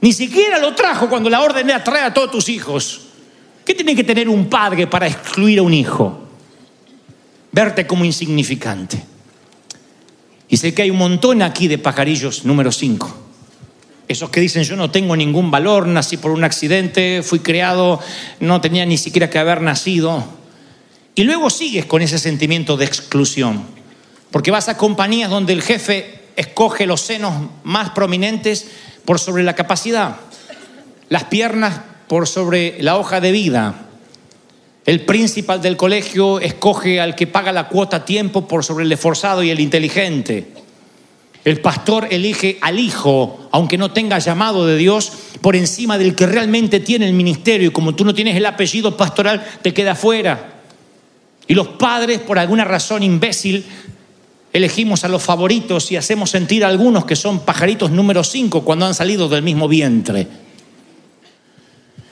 Ni 0.00 0.14
siquiera 0.14 0.58
lo 0.58 0.74
trajo 0.74 1.10
cuando 1.10 1.28
la 1.28 1.42
orden 1.42 1.68
era 1.68 1.84
traer 1.84 2.04
a 2.04 2.14
todos 2.14 2.30
tus 2.30 2.48
hijos. 2.48 3.02
¿Qué 3.64 3.74
tiene 3.74 3.94
que 3.94 4.02
tener 4.02 4.30
un 4.30 4.48
padre 4.48 4.86
para 4.86 5.06
excluir 5.06 5.58
a 5.58 5.62
un 5.62 5.74
hijo? 5.74 6.20
Verte 7.52 7.86
como 7.86 8.06
insignificante. 8.06 9.04
Y 10.48 10.56
sé 10.56 10.72
que 10.72 10.80
hay 10.80 10.90
un 10.90 10.96
montón 10.96 11.42
aquí 11.42 11.68
de 11.68 11.76
pajarillos 11.76 12.46
número 12.46 12.72
5. 12.72 13.29
Esos 14.10 14.30
que 14.30 14.40
dicen 14.40 14.64
yo 14.64 14.74
no 14.74 14.90
tengo 14.90 15.14
ningún 15.14 15.52
valor, 15.52 15.86
nací 15.86 16.16
por 16.16 16.32
un 16.32 16.42
accidente, 16.42 17.22
fui 17.22 17.38
creado, 17.38 18.00
no 18.40 18.60
tenía 18.60 18.84
ni 18.84 18.98
siquiera 18.98 19.30
que 19.30 19.38
haber 19.38 19.62
nacido. 19.62 20.24
Y 21.14 21.22
luego 21.22 21.48
sigues 21.48 21.86
con 21.86 22.02
ese 22.02 22.18
sentimiento 22.18 22.76
de 22.76 22.86
exclusión, 22.86 23.64
porque 24.32 24.50
vas 24.50 24.68
a 24.68 24.76
compañías 24.76 25.30
donde 25.30 25.52
el 25.52 25.62
jefe 25.62 26.22
escoge 26.34 26.86
los 26.86 27.02
senos 27.02 27.50
más 27.62 27.90
prominentes 27.90 28.66
por 29.04 29.20
sobre 29.20 29.44
la 29.44 29.54
capacidad, 29.54 30.16
las 31.08 31.22
piernas 31.26 31.80
por 32.08 32.26
sobre 32.26 32.82
la 32.82 32.96
hoja 32.96 33.20
de 33.20 33.30
vida. 33.30 33.86
El 34.86 35.04
principal 35.04 35.62
del 35.62 35.76
colegio 35.76 36.40
escoge 36.40 37.00
al 37.00 37.14
que 37.14 37.28
paga 37.28 37.52
la 37.52 37.68
cuota 37.68 37.98
a 37.98 38.04
tiempo 38.04 38.48
por 38.48 38.64
sobre 38.64 38.86
el 38.86 38.90
esforzado 38.90 39.44
y 39.44 39.50
el 39.50 39.60
inteligente. 39.60 40.48
El 41.44 41.60
pastor 41.60 42.08
elige 42.10 42.58
al 42.60 42.78
hijo, 42.78 43.48
aunque 43.50 43.78
no 43.78 43.92
tenga 43.92 44.18
llamado 44.18 44.66
de 44.66 44.76
Dios, 44.76 45.12
por 45.40 45.56
encima 45.56 45.96
del 45.96 46.14
que 46.14 46.26
realmente 46.26 46.80
tiene 46.80 47.06
el 47.06 47.14
ministerio. 47.14 47.68
Y 47.68 47.72
como 47.72 47.94
tú 47.94 48.04
no 48.04 48.14
tienes 48.14 48.36
el 48.36 48.44
apellido 48.44 48.96
pastoral, 48.96 49.44
te 49.62 49.72
queda 49.72 49.94
fuera. 49.94 50.60
Y 51.46 51.54
los 51.54 51.68
padres, 51.68 52.20
por 52.20 52.38
alguna 52.38 52.64
razón 52.64 53.02
imbécil, 53.02 53.64
elegimos 54.52 55.04
a 55.04 55.08
los 55.08 55.22
favoritos 55.22 55.90
y 55.90 55.96
hacemos 55.96 56.30
sentir 56.30 56.64
a 56.64 56.68
algunos 56.68 57.06
que 57.06 57.16
son 57.16 57.40
pajaritos 57.40 57.90
número 57.90 58.22
5 58.22 58.62
cuando 58.62 58.86
han 58.86 58.94
salido 58.94 59.28
del 59.28 59.42
mismo 59.42 59.66
vientre. 59.66 60.26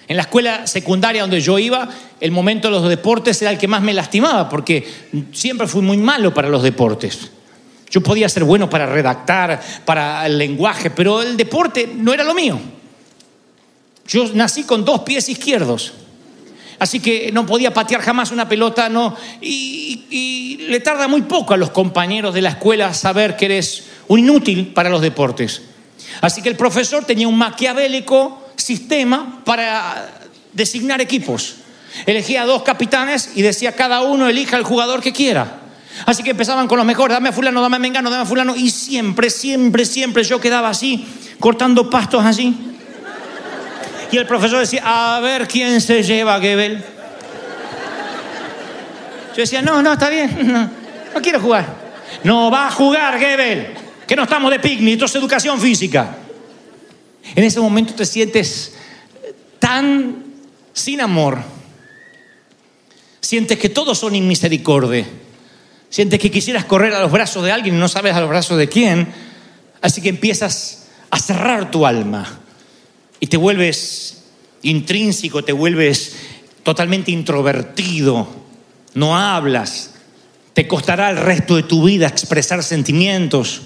En 0.08 0.16
la 0.16 0.22
escuela 0.22 0.66
secundaria 0.66 1.20
donde 1.20 1.42
yo 1.42 1.58
iba, 1.58 1.86
el 2.18 2.30
momento 2.30 2.68
de 2.68 2.72
los 2.72 2.88
deportes 2.88 3.42
era 3.42 3.50
el 3.50 3.58
que 3.58 3.68
más 3.68 3.82
me 3.82 3.92
lastimaba, 3.92 4.48
porque 4.48 4.88
siempre 5.32 5.66
fui 5.66 5.82
muy 5.82 5.98
malo 5.98 6.32
para 6.32 6.48
los 6.48 6.62
deportes. 6.62 7.30
Yo 7.90 8.02
podía 8.02 8.28
ser 8.28 8.44
bueno 8.44 8.68
para 8.68 8.86
redactar, 8.86 9.60
para 9.84 10.26
el 10.26 10.36
lenguaje, 10.36 10.90
pero 10.90 11.22
el 11.22 11.36
deporte 11.36 11.90
no 11.94 12.12
era 12.12 12.24
lo 12.24 12.34
mío. 12.34 12.58
Yo 14.06 14.30
nací 14.34 14.64
con 14.64 14.84
dos 14.84 15.00
pies 15.00 15.28
izquierdos, 15.28 15.92
así 16.78 17.00
que 17.00 17.30
no 17.32 17.44
podía 17.46 17.72
patear 17.72 18.00
jamás 18.00 18.30
una 18.30 18.48
pelota, 18.48 18.88
no. 18.88 19.16
Y, 19.40 20.66
le 20.68 20.80
tarda 20.80 21.08
muy 21.08 21.22
poco 21.22 21.54
a 21.54 21.56
los 21.56 21.70
compañeros 21.70 22.34
de 22.34 22.42
la 22.42 22.50
escuela 22.50 22.92
saber 22.92 23.36
que 23.36 23.46
eres 23.46 23.84
un 24.06 24.18
inútil 24.18 24.74
para 24.74 24.90
los 24.90 25.00
deportes. 25.00 25.62
Así 26.20 26.42
que 26.42 26.50
el 26.50 26.56
profesor 26.56 27.06
tenía 27.06 27.26
un 27.26 27.38
maquiavélico 27.38 28.50
sistema 28.54 29.40
para 29.46 30.28
designar 30.52 31.00
equipos. 31.00 31.54
Elegía 32.04 32.44
dos 32.44 32.64
capitanes 32.64 33.30
y 33.34 33.40
decía 33.40 33.72
cada 33.72 34.02
uno 34.02 34.28
elija 34.28 34.58
el 34.58 34.64
jugador 34.64 35.00
que 35.00 35.14
quiera. 35.14 35.57
Así 36.06 36.22
que 36.22 36.30
empezaban 36.30 36.68
con 36.68 36.78
los 36.78 36.86
mejores, 36.86 37.14
dame 37.14 37.28
a 37.28 37.32
fulano, 37.32 37.60
dame 37.60 37.76
a 37.76 37.78
mengano, 37.78 38.10
dame 38.10 38.22
a 38.22 38.26
fulano. 38.26 38.56
Y 38.56 38.70
siempre, 38.70 39.30
siempre, 39.30 39.84
siempre 39.84 40.22
yo 40.24 40.40
quedaba 40.40 40.68
así, 40.68 41.06
cortando 41.40 41.90
pastos 41.90 42.24
así. 42.24 42.56
Y 44.10 44.16
el 44.16 44.26
profesor 44.26 44.60
decía, 44.60 44.82
a 44.84 45.20
ver 45.20 45.46
quién 45.46 45.80
se 45.80 46.02
lleva 46.02 46.36
a 46.36 46.40
Gebel. 46.40 46.82
Yo 49.36 49.42
decía, 49.42 49.62
no, 49.62 49.82
no, 49.82 49.92
está 49.92 50.08
bien, 50.08 50.36
no, 50.52 50.70
no 51.14 51.22
quiero 51.22 51.40
jugar. 51.40 51.88
No 52.24 52.50
va 52.50 52.68
a 52.68 52.70
jugar 52.70 53.18
Gebel, 53.18 53.74
que 54.06 54.16
no 54.16 54.22
estamos 54.22 54.50
de 54.50 54.58
picnic, 54.58 54.94
esto 54.94 55.04
es 55.04 55.14
educación 55.14 55.60
física. 55.60 56.16
En 57.34 57.44
ese 57.44 57.60
momento 57.60 57.94
te 57.94 58.06
sientes 58.06 58.74
tan 59.58 60.24
sin 60.72 61.00
amor. 61.00 61.38
Sientes 63.20 63.58
que 63.58 63.68
todos 63.68 63.98
son 63.98 64.14
inmisericordia. 64.14 65.04
Sientes 65.90 66.18
que 66.18 66.30
quisieras 66.30 66.64
correr 66.64 66.94
a 66.94 67.00
los 67.00 67.10
brazos 67.10 67.44
de 67.44 67.52
alguien 67.52 67.74
y 67.76 67.78
no 67.78 67.88
sabes 67.88 68.14
a 68.14 68.20
los 68.20 68.28
brazos 68.28 68.58
de 68.58 68.68
quién. 68.68 69.08
Así 69.80 70.00
que 70.00 70.10
empiezas 70.10 70.88
a 71.10 71.18
cerrar 71.18 71.70
tu 71.70 71.86
alma 71.86 72.40
y 73.20 73.26
te 73.26 73.36
vuelves 73.36 74.24
intrínseco, 74.62 75.44
te 75.44 75.52
vuelves 75.52 76.16
totalmente 76.62 77.10
introvertido. 77.10 78.28
No 78.94 79.16
hablas. 79.16 79.94
Te 80.52 80.66
costará 80.66 81.10
el 81.10 81.16
resto 81.16 81.56
de 81.56 81.62
tu 81.62 81.84
vida 81.84 82.08
expresar 82.08 82.62
sentimientos. 82.62 83.62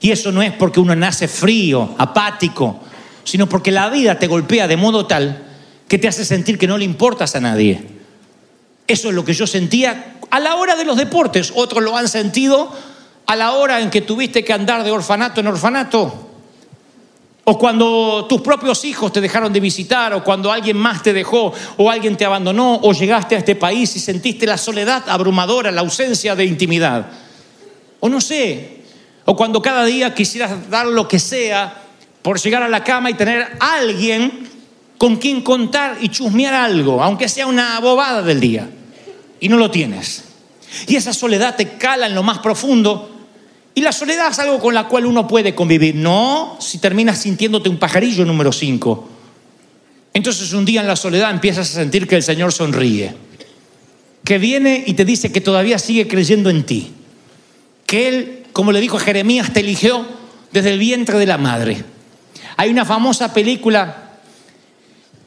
Y 0.00 0.10
eso 0.10 0.32
no 0.32 0.42
es 0.42 0.52
porque 0.52 0.80
uno 0.80 0.96
nace 0.96 1.28
frío, 1.28 1.94
apático, 1.98 2.80
sino 3.22 3.48
porque 3.48 3.70
la 3.70 3.88
vida 3.88 4.18
te 4.18 4.26
golpea 4.26 4.66
de 4.66 4.76
modo 4.76 5.06
tal 5.06 5.44
que 5.86 5.98
te 5.98 6.08
hace 6.08 6.24
sentir 6.24 6.58
que 6.58 6.66
no 6.66 6.78
le 6.78 6.84
importas 6.84 7.36
a 7.36 7.40
nadie. 7.40 7.82
Eso 8.86 9.10
es 9.10 9.14
lo 9.14 9.24
que 9.24 9.34
yo 9.34 9.46
sentía 9.46 10.16
a 10.32 10.40
la 10.40 10.56
hora 10.56 10.76
de 10.76 10.86
los 10.86 10.96
deportes. 10.96 11.52
Otros 11.54 11.82
lo 11.82 11.94
han 11.94 12.08
sentido 12.08 12.72
a 13.26 13.36
la 13.36 13.52
hora 13.52 13.80
en 13.80 13.90
que 13.90 14.00
tuviste 14.00 14.42
que 14.42 14.54
andar 14.54 14.82
de 14.82 14.90
orfanato 14.90 15.40
en 15.40 15.46
orfanato. 15.46 16.30
O 17.44 17.58
cuando 17.58 18.24
tus 18.26 18.40
propios 18.40 18.82
hijos 18.86 19.12
te 19.12 19.20
dejaron 19.20 19.52
de 19.52 19.60
visitar, 19.60 20.14
o 20.14 20.24
cuando 20.24 20.50
alguien 20.50 20.78
más 20.78 21.02
te 21.02 21.12
dejó, 21.12 21.52
o 21.76 21.90
alguien 21.90 22.16
te 22.16 22.24
abandonó, 22.24 22.76
o 22.82 22.92
llegaste 22.94 23.34
a 23.34 23.38
este 23.38 23.56
país 23.56 23.94
y 23.94 24.00
sentiste 24.00 24.46
la 24.46 24.56
soledad 24.56 25.02
abrumadora, 25.06 25.70
la 25.70 25.82
ausencia 25.82 26.34
de 26.34 26.46
intimidad. 26.46 27.08
O 28.00 28.08
no 28.08 28.18
sé, 28.18 28.84
o 29.26 29.36
cuando 29.36 29.60
cada 29.60 29.84
día 29.84 30.14
quisieras 30.14 30.70
dar 30.70 30.86
lo 30.86 31.06
que 31.06 31.18
sea 31.18 31.82
por 32.22 32.40
llegar 32.40 32.62
a 32.62 32.70
la 32.70 32.82
cama 32.82 33.10
y 33.10 33.14
tener 33.14 33.54
a 33.60 33.74
alguien 33.74 34.48
con 34.96 35.16
quien 35.16 35.42
contar 35.42 35.98
y 36.00 36.08
chusmear 36.08 36.54
algo, 36.54 37.02
aunque 37.02 37.28
sea 37.28 37.46
una 37.46 37.78
bobada 37.80 38.22
del 38.22 38.40
día, 38.40 38.70
y 39.42 39.48
no 39.48 39.56
lo 39.58 39.72
tienes. 39.72 40.22
Y 40.86 40.94
esa 40.94 41.12
soledad 41.12 41.56
te 41.56 41.70
cala 41.70 42.06
en 42.06 42.14
lo 42.14 42.22
más 42.22 42.38
profundo. 42.38 43.10
Y 43.74 43.80
la 43.80 43.90
soledad 43.90 44.30
es 44.30 44.38
algo 44.38 44.60
con 44.60 44.72
la 44.72 44.86
cual 44.86 45.04
uno 45.04 45.26
puede 45.26 45.52
convivir. 45.52 45.96
No 45.96 46.56
si 46.60 46.78
terminas 46.78 47.18
sintiéndote 47.18 47.68
un 47.68 47.76
pajarillo 47.76 48.24
número 48.24 48.52
5. 48.52 49.08
Entonces 50.14 50.52
un 50.52 50.64
día 50.64 50.80
en 50.80 50.86
la 50.86 50.94
soledad 50.94 51.32
empiezas 51.32 51.70
a 51.70 51.74
sentir 51.74 52.06
que 52.06 52.14
el 52.14 52.22
Señor 52.22 52.52
sonríe. 52.52 53.16
Que 54.22 54.38
viene 54.38 54.84
y 54.86 54.94
te 54.94 55.04
dice 55.04 55.32
que 55.32 55.40
todavía 55.40 55.80
sigue 55.80 56.06
creyendo 56.06 56.48
en 56.48 56.62
ti. 56.62 56.92
Que 57.84 58.08
Él, 58.08 58.44
como 58.52 58.70
le 58.70 58.80
dijo 58.80 58.98
a 58.98 59.00
Jeremías, 59.00 59.52
te 59.52 59.58
eligió 59.58 60.06
desde 60.52 60.70
el 60.70 60.78
vientre 60.78 61.18
de 61.18 61.26
la 61.26 61.36
madre. 61.38 61.84
Hay 62.56 62.70
una 62.70 62.84
famosa 62.84 63.34
película 63.34 64.12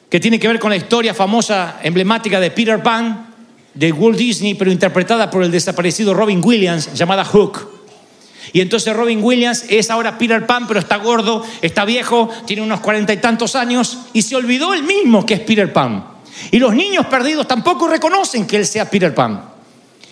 que 0.10 0.22
tiene 0.22 0.40
que 0.40 0.48
ver 0.48 0.60
con 0.60 0.70
la 0.70 0.78
historia 0.78 1.14
famosa, 1.14 1.82
emblemática 1.84 2.40
de 2.40 2.52
Peter 2.52 2.82
Pan, 2.82 3.35
de 3.76 3.92
Walt 3.92 4.18
Disney, 4.18 4.56
pero 4.56 4.72
interpretada 4.72 5.30
por 5.30 5.44
el 5.44 5.52
desaparecido 5.52 6.14
Robin 6.14 6.42
Williams, 6.44 6.94
llamada 6.94 7.24
Hook. 7.26 7.76
Y 8.54 8.62
entonces 8.62 8.96
Robin 8.96 9.22
Williams 9.22 9.66
es 9.70 9.90
ahora 9.90 10.18
Peter 10.18 10.46
Pan, 10.46 10.66
pero 10.68 10.80
está 10.80 10.96
gordo, 10.98 11.46
está 11.62 11.84
viejo, 11.84 12.30
tiene 12.46 12.62
unos 12.62 12.80
cuarenta 12.80 13.12
y 13.12 13.18
tantos 13.18 13.56
años 13.56 14.00
y 14.14 14.22
se 14.22 14.36
olvidó 14.36 14.74
él 14.74 14.84
mismo 14.84 15.26
que 15.26 15.34
es 15.36 15.40
Peter 15.42 15.72
Pan. 15.74 16.06
Y 16.52 16.60
los 16.60 16.74
niños 16.74 17.06
perdidos 17.08 17.48
tampoco 17.48 17.88
reconocen 17.88 18.48
que 18.48 18.58
él 18.58 18.66
sea 18.66 18.90
Peter 18.90 19.14
Pan. 19.14 19.44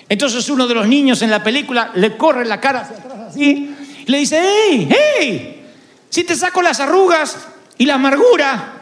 Entonces 0.09 0.49
uno 0.49 0.67
de 0.67 0.75
los 0.75 0.87
niños 0.87 1.21
en 1.21 1.31
la 1.31 1.41
película 1.41 1.91
le 1.95 2.17
corre 2.17 2.45
la 2.45 2.59
cara 2.59 2.81
hacia 2.81 2.97
atrás 2.97 3.37
y 3.37 3.69
le 4.05 4.17
dice, 4.17 4.41
hey, 4.41 4.89
hey, 4.89 5.65
si 6.09 6.23
te 6.23 6.35
saco 6.35 6.61
las 6.61 6.79
arrugas 6.81 7.37
y 7.77 7.85
la 7.85 7.95
amargura, 7.95 8.81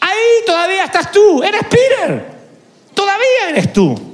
ahí 0.00 0.44
todavía 0.44 0.84
estás 0.84 1.12
tú, 1.12 1.42
eres 1.42 1.62
Peter, 1.70 2.26
todavía 2.92 3.50
eres 3.50 3.72
tú. 3.72 4.05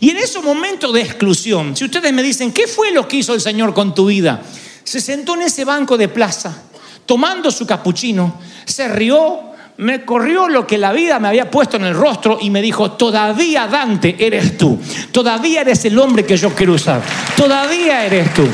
Y 0.00 0.10
en 0.10 0.16
esos 0.16 0.42
momentos 0.42 0.92
de 0.94 1.02
exclusión, 1.02 1.76
si 1.76 1.84
ustedes 1.84 2.12
me 2.12 2.22
dicen, 2.22 2.52
¿qué 2.52 2.66
fue 2.66 2.90
lo 2.90 3.06
que 3.06 3.18
hizo 3.18 3.34
el 3.34 3.40
Señor 3.40 3.74
con 3.74 3.94
tu 3.94 4.06
vida? 4.06 4.42
Se 4.82 5.00
sentó 5.00 5.34
en 5.34 5.42
ese 5.42 5.66
banco 5.66 5.98
de 5.98 6.08
plaza, 6.08 6.62
tomando 7.04 7.50
su 7.50 7.66
capuchino, 7.66 8.40
se 8.64 8.88
rió, 8.88 9.50
me 9.76 10.04
corrió 10.06 10.48
lo 10.48 10.66
que 10.66 10.78
la 10.78 10.92
vida 10.92 11.18
me 11.18 11.28
había 11.28 11.50
puesto 11.50 11.76
en 11.76 11.84
el 11.84 11.94
rostro 11.94 12.38
y 12.40 12.48
me 12.48 12.62
dijo, 12.62 12.92
todavía 12.92 13.66
Dante 13.66 14.16
eres 14.18 14.56
tú, 14.56 14.80
todavía 15.12 15.60
eres 15.60 15.84
el 15.84 15.98
hombre 15.98 16.24
que 16.24 16.38
yo 16.38 16.54
quiero 16.54 16.72
usar, 16.72 17.02
todavía 17.36 18.06
eres 18.06 18.32
tú. 18.32 18.48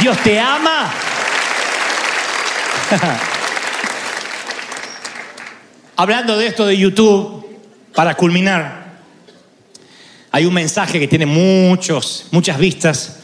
Dios 0.00 0.16
te 0.22 0.38
ama. 0.38 0.92
Hablando 5.96 6.36
de 6.36 6.46
esto 6.46 6.64
de 6.66 6.76
YouTube, 6.76 7.44
para 7.94 8.14
culminar, 8.14 8.85
hay 10.30 10.44
un 10.44 10.54
mensaje 10.54 11.00
que 11.00 11.08
tiene 11.08 11.26
muchos, 11.26 12.26
muchas 12.30 12.58
vistas, 12.58 13.20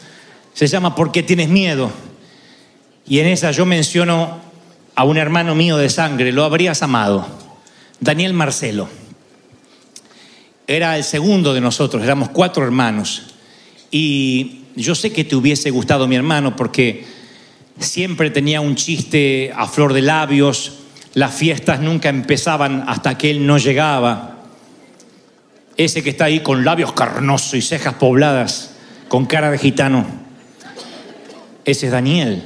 se 0.54 0.66
llama 0.66 0.94
¿Por 0.94 1.12
qué 1.12 1.22
tienes 1.22 1.48
miedo? 1.48 1.90
Y 3.06 3.18
en 3.18 3.26
esa 3.26 3.50
yo 3.50 3.66
menciono 3.66 4.40
a 4.94 5.04
un 5.04 5.16
hermano 5.16 5.54
mío 5.54 5.76
de 5.76 5.88
sangre, 5.88 6.32
lo 6.32 6.44
habrías 6.44 6.82
amado, 6.82 7.26
Daniel 8.00 8.32
Marcelo. 8.34 8.88
Era 10.66 10.96
el 10.96 11.04
segundo 11.04 11.54
de 11.54 11.60
nosotros, 11.60 12.02
éramos 12.02 12.28
cuatro 12.30 12.64
hermanos. 12.64 13.34
Y 13.90 14.62
yo 14.76 14.94
sé 14.94 15.12
que 15.12 15.24
te 15.24 15.36
hubiese 15.36 15.70
gustado 15.70 16.06
mi 16.06 16.16
hermano 16.16 16.56
porque 16.56 17.04
siempre 17.78 18.30
tenía 18.30 18.60
un 18.60 18.76
chiste 18.76 19.52
a 19.54 19.66
flor 19.66 19.92
de 19.92 20.02
labios, 20.02 20.78
las 21.14 21.34
fiestas 21.34 21.80
nunca 21.80 22.08
empezaban 22.08 22.84
hasta 22.86 23.18
que 23.18 23.30
él 23.30 23.46
no 23.46 23.58
llegaba. 23.58 24.31
Ese 25.84 26.04
que 26.04 26.10
está 26.10 26.26
ahí 26.26 26.38
con 26.38 26.64
labios 26.64 26.92
carnosos 26.92 27.54
y 27.54 27.60
cejas 27.60 27.94
pobladas, 27.94 28.76
con 29.08 29.26
cara 29.26 29.50
de 29.50 29.58
gitano. 29.58 30.06
Ese 31.64 31.86
es 31.86 31.92
Daniel. 31.92 32.44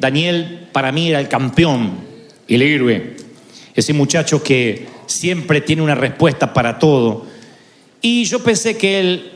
Daniel 0.00 0.66
para 0.72 0.90
mí 0.90 1.10
era 1.10 1.20
el 1.20 1.28
campeón, 1.28 1.92
el 2.48 2.62
héroe. 2.62 3.14
Ese 3.76 3.92
muchacho 3.92 4.42
que 4.42 4.88
siempre 5.06 5.60
tiene 5.60 5.82
una 5.82 5.94
respuesta 5.94 6.52
para 6.52 6.80
todo. 6.80 7.24
Y 8.02 8.24
yo 8.24 8.42
pensé 8.42 8.76
que 8.76 8.98
él 8.98 9.30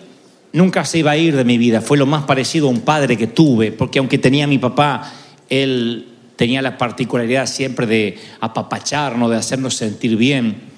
nunca 0.52 0.84
se 0.84 0.98
iba 0.98 1.12
a 1.12 1.16
ir 1.16 1.36
de 1.36 1.44
mi 1.44 1.56
vida. 1.56 1.80
Fue 1.80 1.96
lo 1.96 2.06
más 2.06 2.24
parecido 2.24 2.66
a 2.66 2.70
un 2.70 2.80
padre 2.80 3.16
que 3.16 3.28
tuve, 3.28 3.70
porque 3.70 4.00
aunque 4.00 4.18
tenía 4.18 4.42
a 4.42 4.48
mi 4.48 4.58
papá, 4.58 5.12
él 5.48 6.08
tenía 6.34 6.62
la 6.62 6.76
particularidad 6.76 7.46
siempre 7.46 7.86
de 7.86 8.18
apapacharnos, 8.40 9.30
de 9.30 9.36
hacernos 9.36 9.76
sentir 9.76 10.16
bien. 10.16 10.73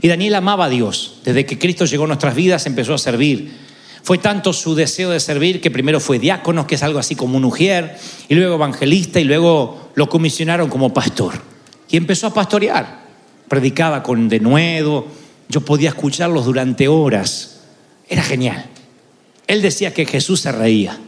Y 0.00 0.08
Daniel 0.08 0.36
amaba 0.36 0.66
a 0.66 0.68
Dios. 0.68 1.20
Desde 1.24 1.46
que 1.46 1.58
Cristo 1.58 1.84
llegó 1.84 2.04
a 2.04 2.08
nuestras 2.08 2.34
vidas 2.34 2.66
empezó 2.66 2.94
a 2.94 2.98
servir. 2.98 3.52
Fue 4.02 4.18
tanto 4.18 4.52
su 4.52 4.74
deseo 4.74 5.10
de 5.10 5.20
servir 5.20 5.60
que 5.60 5.70
primero 5.70 6.00
fue 6.00 6.18
diácono, 6.18 6.66
que 6.66 6.76
es 6.76 6.82
algo 6.82 6.98
así 6.98 7.14
como 7.14 7.36
un 7.36 7.44
ujier, 7.44 7.96
y 8.28 8.34
luego 8.34 8.54
evangelista, 8.54 9.20
y 9.20 9.24
luego 9.24 9.90
lo 9.94 10.08
comisionaron 10.08 10.70
como 10.70 10.94
pastor. 10.94 11.34
Y 11.90 11.96
empezó 11.96 12.28
a 12.28 12.34
pastorear. 12.34 13.06
Predicaba 13.48 14.02
con 14.02 14.28
denuedo. 14.28 15.06
Yo 15.48 15.60
podía 15.62 15.90
escucharlos 15.90 16.44
durante 16.44 16.88
horas. 16.88 17.60
Era 18.08 18.22
genial. 18.22 18.66
Él 19.46 19.62
decía 19.62 19.92
que 19.92 20.06
Jesús 20.06 20.40
se 20.40 20.52
reía. 20.52 20.98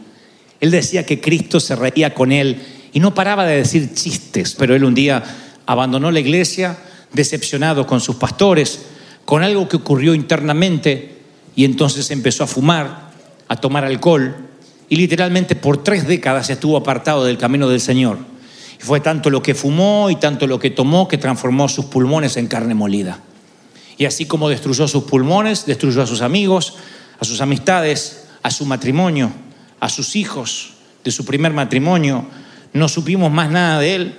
Él 0.59 0.71
decía 0.71 1.05
que 1.05 1.19
Cristo 1.19 1.59
se 1.59 1.75
reía 1.75 2.13
con 2.13 2.31
él 2.31 2.61
y 2.93 2.99
no 2.99 3.13
paraba 3.13 3.45
de 3.45 3.57
decir 3.57 3.93
chistes, 3.93 4.55
pero 4.57 4.75
él 4.75 4.83
un 4.83 4.93
día 4.93 5.23
abandonó 5.65 6.11
la 6.11 6.19
iglesia 6.19 6.77
decepcionado 7.13 7.85
con 7.85 7.99
sus 7.99 8.15
pastores, 8.15 8.85
con 9.25 9.43
algo 9.43 9.67
que 9.67 9.77
ocurrió 9.77 10.13
internamente 10.13 11.17
y 11.55 11.65
entonces 11.65 12.11
empezó 12.11 12.43
a 12.43 12.47
fumar, 12.47 13.11
a 13.47 13.55
tomar 13.57 13.85
alcohol 13.85 14.35
y 14.89 14.95
literalmente 14.95 15.55
por 15.55 15.83
tres 15.83 16.07
décadas 16.07 16.49
estuvo 16.49 16.77
apartado 16.77 17.23
del 17.23 17.37
camino 17.37 17.69
del 17.69 17.79
Señor. 17.79 18.17
Y 18.79 18.83
fue 18.83 18.99
tanto 18.99 19.29
lo 19.29 19.41
que 19.41 19.55
fumó 19.55 20.09
y 20.09 20.15
tanto 20.15 20.47
lo 20.47 20.59
que 20.59 20.69
tomó 20.69 21.07
que 21.07 21.17
transformó 21.17 21.69
sus 21.69 21.85
pulmones 21.85 22.35
en 22.37 22.47
carne 22.47 22.73
molida. 22.73 23.19
Y 23.97 24.05
así 24.05 24.25
como 24.25 24.49
destruyó 24.49 24.87
sus 24.87 25.03
pulmones, 25.03 25.65
destruyó 25.65 26.01
a 26.01 26.07
sus 26.07 26.21
amigos, 26.21 26.75
a 27.19 27.25
sus 27.25 27.39
amistades, 27.39 28.25
a 28.43 28.51
su 28.51 28.65
matrimonio, 28.65 29.31
a 29.79 29.89
sus 29.89 30.15
hijos 30.15 30.73
de 31.03 31.11
su 31.11 31.23
primer 31.23 31.53
matrimonio. 31.53 32.25
No 32.73 32.87
supimos 32.87 33.31
más 33.31 33.51
nada 33.51 33.79
de 33.79 33.95
él. 33.95 34.15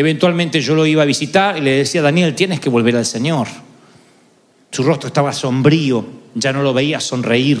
Eventualmente 0.00 0.62
yo 0.62 0.74
lo 0.74 0.86
iba 0.86 1.02
a 1.02 1.04
visitar 1.04 1.58
y 1.58 1.60
le 1.60 1.72
decía, 1.72 2.00
Daniel, 2.00 2.34
tienes 2.34 2.58
que 2.58 2.70
volver 2.70 2.96
al 2.96 3.04
Señor. 3.04 3.48
Su 4.70 4.82
rostro 4.82 5.08
estaba 5.08 5.30
sombrío, 5.30 6.02
ya 6.34 6.54
no 6.54 6.62
lo 6.62 6.72
veía 6.72 7.00
sonreír. 7.00 7.60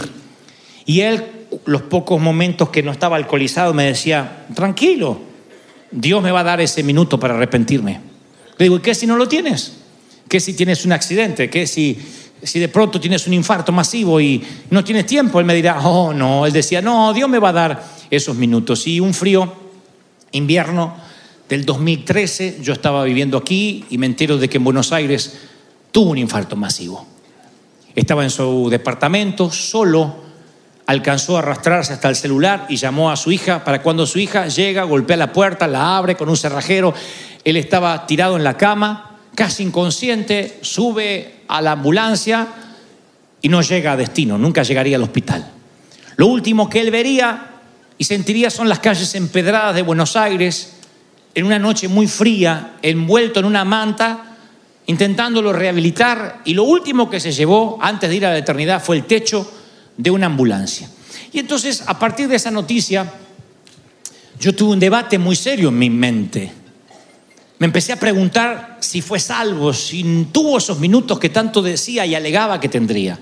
Y 0.86 1.02
él, 1.02 1.22
los 1.66 1.82
pocos 1.82 2.18
momentos 2.18 2.70
que 2.70 2.82
no 2.82 2.92
estaba 2.92 3.16
alcoholizado, 3.16 3.74
me 3.74 3.84
decía, 3.84 4.46
tranquilo, 4.54 5.20
Dios 5.90 6.22
me 6.22 6.30
va 6.30 6.40
a 6.40 6.44
dar 6.44 6.62
ese 6.62 6.82
minuto 6.82 7.20
para 7.20 7.34
arrepentirme. 7.34 8.00
Le 8.56 8.64
digo, 8.64 8.76
¿y 8.78 8.80
qué 8.80 8.94
si 8.94 9.06
no 9.06 9.16
lo 9.16 9.28
tienes? 9.28 9.74
¿Qué 10.26 10.40
si 10.40 10.54
tienes 10.54 10.86
un 10.86 10.92
accidente? 10.92 11.50
¿Qué 11.50 11.66
si, 11.66 11.98
si 12.42 12.58
de 12.58 12.68
pronto 12.68 12.98
tienes 12.98 13.26
un 13.26 13.34
infarto 13.34 13.70
masivo 13.70 14.18
y 14.18 14.42
no 14.70 14.82
tienes 14.82 15.04
tiempo? 15.04 15.40
Él 15.40 15.44
me 15.44 15.54
dirá, 15.54 15.78
oh 15.86 16.14
no, 16.14 16.46
él 16.46 16.54
decía, 16.54 16.80
no, 16.80 17.12
Dios 17.12 17.28
me 17.28 17.38
va 17.38 17.50
a 17.50 17.52
dar 17.52 17.84
esos 18.10 18.34
minutos. 18.34 18.86
Y 18.86 18.98
un 18.98 19.12
frío 19.12 19.52
invierno 20.32 21.09
del 21.50 21.64
2013, 21.64 22.60
yo 22.62 22.72
estaba 22.72 23.02
viviendo 23.02 23.36
aquí 23.36 23.84
y 23.90 23.98
me 23.98 24.06
entero 24.06 24.38
de 24.38 24.48
que 24.48 24.58
en 24.58 24.64
Buenos 24.64 24.92
Aires 24.92 25.36
tuvo 25.90 26.10
un 26.10 26.18
infarto 26.18 26.54
masivo. 26.54 27.04
Estaba 27.96 28.22
en 28.22 28.30
su 28.30 28.68
departamento, 28.70 29.50
solo, 29.50 30.14
alcanzó 30.86 31.34
a 31.34 31.40
arrastrarse 31.40 31.92
hasta 31.92 32.08
el 32.08 32.14
celular 32.14 32.66
y 32.68 32.76
llamó 32.76 33.10
a 33.10 33.16
su 33.16 33.32
hija 33.32 33.64
para 33.64 33.82
cuando 33.82 34.06
su 34.06 34.20
hija 34.20 34.46
llega, 34.46 34.84
golpea 34.84 35.16
la 35.16 35.32
puerta, 35.32 35.66
la 35.66 35.96
abre 35.96 36.14
con 36.14 36.28
un 36.28 36.36
cerrajero. 36.36 36.94
Él 37.42 37.56
estaba 37.56 38.06
tirado 38.06 38.36
en 38.36 38.44
la 38.44 38.56
cama, 38.56 39.18
casi 39.34 39.64
inconsciente, 39.64 40.60
sube 40.62 41.42
a 41.48 41.60
la 41.60 41.72
ambulancia 41.72 42.46
y 43.42 43.48
no 43.48 43.60
llega 43.60 43.92
a 43.92 43.96
destino, 43.96 44.38
nunca 44.38 44.62
llegaría 44.62 44.96
al 44.96 45.02
hospital. 45.02 45.50
Lo 46.14 46.28
último 46.28 46.70
que 46.70 46.80
él 46.80 46.92
vería 46.92 47.56
y 47.98 48.04
sentiría 48.04 48.50
son 48.50 48.68
las 48.68 48.78
calles 48.78 49.16
empedradas 49.16 49.74
de 49.74 49.82
Buenos 49.82 50.14
Aires 50.14 50.76
en 51.34 51.46
una 51.46 51.58
noche 51.58 51.88
muy 51.88 52.06
fría, 52.06 52.76
envuelto 52.82 53.40
en 53.40 53.46
una 53.46 53.64
manta, 53.64 54.36
intentándolo 54.86 55.52
rehabilitar 55.52 56.40
y 56.44 56.54
lo 56.54 56.64
último 56.64 57.08
que 57.08 57.20
se 57.20 57.32
llevó 57.32 57.78
antes 57.80 58.10
de 58.10 58.16
ir 58.16 58.26
a 58.26 58.30
la 58.30 58.38
eternidad 58.38 58.82
fue 58.82 58.96
el 58.96 59.04
techo 59.04 59.48
de 59.96 60.10
una 60.10 60.26
ambulancia. 60.26 60.88
Y 61.32 61.38
entonces, 61.38 61.84
a 61.86 61.98
partir 61.98 62.26
de 62.26 62.36
esa 62.36 62.50
noticia, 62.50 63.10
yo 64.40 64.54
tuve 64.54 64.72
un 64.72 64.80
debate 64.80 65.18
muy 65.18 65.36
serio 65.36 65.68
en 65.68 65.78
mi 65.78 65.90
mente. 65.90 66.50
Me 67.58 67.66
empecé 67.66 67.92
a 67.92 68.00
preguntar 68.00 68.78
si 68.80 69.02
fue 69.02 69.20
salvo, 69.20 69.72
si 69.72 70.26
tuvo 70.32 70.58
esos 70.58 70.80
minutos 70.80 71.18
que 71.18 71.28
tanto 71.28 71.62
decía 71.62 72.06
y 72.06 72.14
alegaba 72.14 72.58
que 72.58 72.68
tendría. 72.68 73.18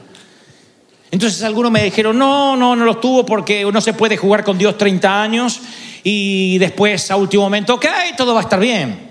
Entonces 1.11 1.43
algunos 1.43 1.73
me 1.73 1.83
dijeron, 1.83 2.17
no, 2.17 2.57
no, 2.57 2.77
no 2.77 2.85
los 2.85 3.01
tuvo 3.01 3.27
porque 3.27 3.65
no 3.71 3.81
se 3.81 3.95
puede 3.95 4.17
jugar 4.17 4.45
con 4.45 4.57
Dios 4.57 4.79
30 4.79 5.23
años 5.23 5.61
y 6.03 6.59
después 6.59 7.11
a 7.11 7.17
último 7.17 7.45
momento, 7.45 7.75
ok, 7.75 7.87
todo 8.17 8.35
va 8.35 8.41
a 8.41 8.43
estar 8.45 8.61
bien. 8.61 9.09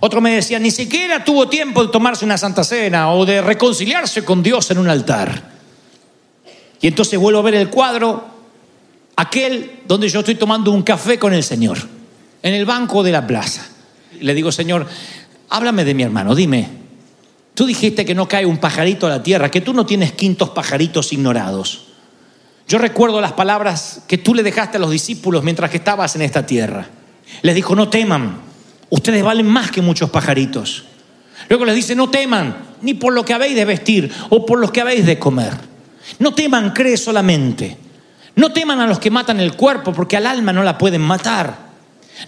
Otro 0.00 0.20
me 0.20 0.32
decía, 0.32 0.58
ni 0.58 0.70
siquiera 0.70 1.24
tuvo 1.24 1.48
tiempo 1.48 1.84
de 1.84 1.90
tomarse 1.90 2.24
una 2.24 2.38
santa 2.38 2.62
cena 2.62 3.12
o 3.12 3.26
de 3.26 3.42
reconciliarse 3.42 4.24
con 4.24 4.42
Dios 4.42 4.70
en 4.70 4.78
un 4.78 4.88
altar. 4.88 5.50
Y 6.80 6.86
entonces 6.86 7.18
vuelvo 7.18 7.40
a 7.40 7.42
ver 7.42 7.56
el 7.56 7.68
cuadro, 7.68 8.24
aquel 9.16 9.80
donde 9.86 10.08
yo 10.08 10.20
estoy 10.20 10.36
tomando 10.36 10.70
un 10.70 10.82
café 10.82 11.18
con 11.18 11.32
el 11.32 11.42
Señor, 11.42 11.78
en 12.42 12.54
el 12.54 12.64
banco 12.64 13.02
de 13.02 13.10
la 13.10 13.26
plaza. 13.26 13.66
Le 14.20 14.34
digo, 14.34 14.52
Señor, 14.52 14.86
háblame 15.48 15.84
de 15.84 15.94
mi 15.94 16.04
hermano, 16.04 16.36
dime, 16.36 16.68
tú 17.54 17.66
dijiste 17.66 18.04
que 18.04 18.14
no 18.14 18.28
cae 18.28 18.46
un 18.46 18.58
pajarito 18.58 19.06
a 19.06 19.10
la 19.10 19.22
tierra, 19.22 19.50
que 19.50 19.60
tú 19.60 19.72
no 19.72 19.84
tienes 19.84 20.12
quintos 20.12 20.50
pajaritos 20.50 21.12
ignorados. 21.12 21.86
Yo 22.68 22.76
recuerdo 22.76 23.22
las 23.22 23.32
palabras 23.32 24.02
que 24.06 24.18
tú 24.18 24.34
le 24.34 24.42
dejaste 24.42 24.76
a 24.76 24.80
los 24.80 24.90
discípulos 24.90 25.42
mientras 25.42 25.70
que 25.70 25.78
estabas 25.78 26.14
en 26.16 26.22
esta 26.22 26.44
tierra. 26.44 26.86
Les 27.40 27.54
dijo, 27.54 27.74
no 27.74 27.88
teman, 27.88 28.42
ustedes 28.90 29.24
valen 29.24 29.46
más 29.46 29.70
que 29.70 29.80
muchos 29.80 30.10
pajaritos. 30.10 30.84
Luego 31.48 31.64
les 31.64 31.74
dice, 31.74 31.94
no 31.94 32.10
teman, 32.10 32.54
ni 32.82 32.92
por 32.92 33.14
lo 33.14 33.24
que 33.24 33.32
habéis 33.32 33.56
de 33.56 33.64
vestir 33.64 34.12
o 34.28 34.44
por 34.44 34.58
lo 34.58 34.70
que 34.70 34.82
habéis 34.82 35.06
de 35.06 35.18
comer. 35.18 35.54
No 36.18 36.34
teman, 36.34 36.74
cree 36.74 36.98
solamente. 36.98 37.78
No 38.36 38.52
teman 38.52 38.80
a 38.80 38.86
los 38.86 38.98
que 38.98 39.10
matan 39.10 39.40
el 39.40 39.54
cuerpo, 39.54 39.94
porque 39.94 40.18
al 40.18 40.26
alma 40.26 40.52
no 40.52 40.62
la 40.62 40.76
pueden 40.76 41.00
matar. 41.00 41.68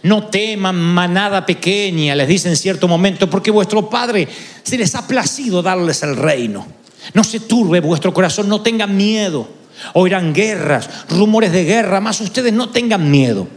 No 0.02 0.28
teman 0.28 0.76
manada 0.76 1.44
pequeña, 1.44 2.14
les 2.14 2.28
dice 2.28 2.48
en 2.48 2.56
cierto 2.56 2.88
momento, 2.88 3.28
porque 3.28 3.50
vuestro 3.50 3.90
Padre 3.90 4.26
se 4.62 4.78
les 4.78 4.94
ha 4.94 5.06
placido 5.06 5.60
darles 5.60 6.02
el 6.02 6.16
reino. 6.16 6.66
No 7.12 7.24
se 7.24 7.40
turbe 7.40 7.80
vuestro 7.80 8.14
corazón, 8.14 8.48
no 8.48 8.62
tengan 8.62 8.96
miedo. 8.96 9.59
Oirán 9.94 10.32
guerras, 10.32 10.88
rumores 11.08 11.52
de 11.52 11.64
guerra, 11.64 12.00
más 12.00 12.20
ustedes 12.20 12.52
no 12.52 12.70
tengan 12.70 13.10
miedo. 13.10 13.48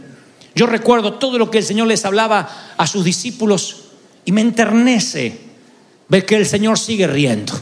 Yo 0.54 0.66
recuerdo 0.66 1.14
todo 1.14 1.38
lo 1.38 1.50
que 1.50 1.58
el 1.58 1.64
Señor 1.64 1.88
les 1.88 2.04
hablaba 2.04 2.74
a 2.76 2.86
sus 2.86 3.04
discípulos 3.04 3.84
y 4.24 4.32
me 4.32 4.40
enternece 4.40 5.38
ver 6.08 6.24
que 6.24 6.36
el 6.36 6.46
Señor 6.46 6.78
sigue 6.78 7.06
riendo. 7.06 7.52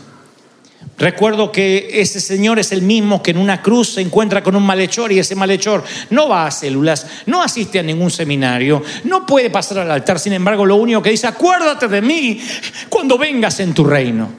Recuerdo 0.98 1.50
que 1.50 1.88
ese 1.94 2.20
señor 2.20 2.58
es 2.58 2.70
el 2.70 2.82
mismo 2.82 3.22
que 3.22 3.32
en 3.32 3.38
una 3.38 3.62
cruz 3.62 3.94
se 3.94 4.00
encuentra 4.00 4.42
con 4.42 4.54
un 4.54 4.62
malhechor 4.62 5.10
y 5.10 5.18
ese 5.18 5.34
malhechor 5.34 5.82
no 6.10 6.28
va 6.28 6.46
a 6.46 6.50
células, 6.50 7.06
no 7.26 7.42
asiste 7.42 7.80
a 7.80 7.82
ningún 7.82 8.10
seminario, 8.10 8.82
no 9.04 9.26
puede 9.26 9.50
pasar 9.50 9.78
al 9.78 9.90
altar, 9.90 10.20
sin 10.20 10.34
embargo 10.34 10.64
lo 10.64 10.76
único 10.76 11.02
que 11.02 11.10
dice, 11.10 11.26
acuérdate 11.26 11.88
de 11.88 12.02
mí 12.02 12.40
cuando 12.88 13.18
vengas 13.18 13.58
en 13.60 13.74
tu 13.74 13.84
reino. 13.84 14.30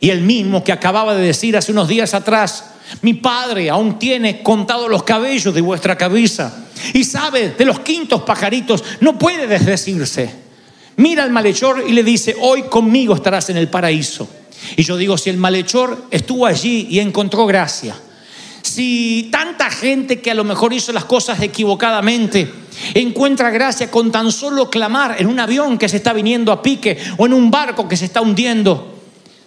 Y 0.00 0.10
el 0.10 0.22
mismo 0.22 0.62
que 0.62 0.72
acababa 0.72 1.14
de 1.14 1.26
decir 1.26 1.56
hace 1.56 1.72
unos 1.72 1.88
días 1.88 2.14
atrás, 2.14 2.73
mi 3.02 3.14
padre 3.14 3.70
aún 3.70 3.98
tiene 3.98 4.42
contados 4.42 4.90
los 4.90 5.02
cabellos 5.02 5.54
de 5.54 5.60
vuestra 5.60 5.96
cabeza 5.96 6.66
y 6.92 7.04
sabe 7.04 7.50
de 7.50 7.64
los 7.64 7.80
quintos 7.80 8.22
pajaritos, 8.22 8.84
no 9.00 9.18
puede 9.18 9.46
desdecirse. 9.46 10.30
Mira 10.96 11.22
al 11.22 11.30
malhechor 11.30 11.84
y 11.86 11.92
le 11.92 12.04
dice, 12.04 12.36
hoy 12.40 12.64
conmigo 12.64 13.14
estarás 13.14 13.50
en 13.50 13.56
el 13.56 13.68
paraíso. 13.68 14.28
Y 14.76 14.82
yo 14.82 14.96
digo, 14.96 15.18
si 15.18 15.30
el 15.30 15.36
malhechor 15.36 16.06
estuvo 16.10 16.46
allí 16.46 16.86
y 16.90 17.00
encontró 17.00 17.46
gracia, 17.46 17.96
si 18.62 19.28
tanta 19.30 19.70
gente 19.70 20.20
que 20.20 20.30
a 20.30 20.34
lo 20.34 20.44
mejor 20.44 20.72
hizo 20.72 20.92
las 20.92 21.04
cosas 21.04 21.40
equivocadamente 21.42 22.50
encuentra 22.94 23.50
gracia 23.50 23.90
con 23.90 24.10
tan 24.10 24.32
solo 24.32 24.70
clamar 24.70 25.16
en 25.18 25.26
un 25.26 25.38
avión 25.38 25.78
que 25.78 25.88
se 25.88 25.98
está 25.98 26.12
viniendo 26.12 26.50
a 26.50 26.62
pique 26.62 26.96
o 27.18 27.26
en 27.26 27.34
un 27.34 27.50
barco 27.50 27.88
que 27.88 27.96
se 27.96 28.06
está 28.06 28.20
hundiendo, 28.20 29.00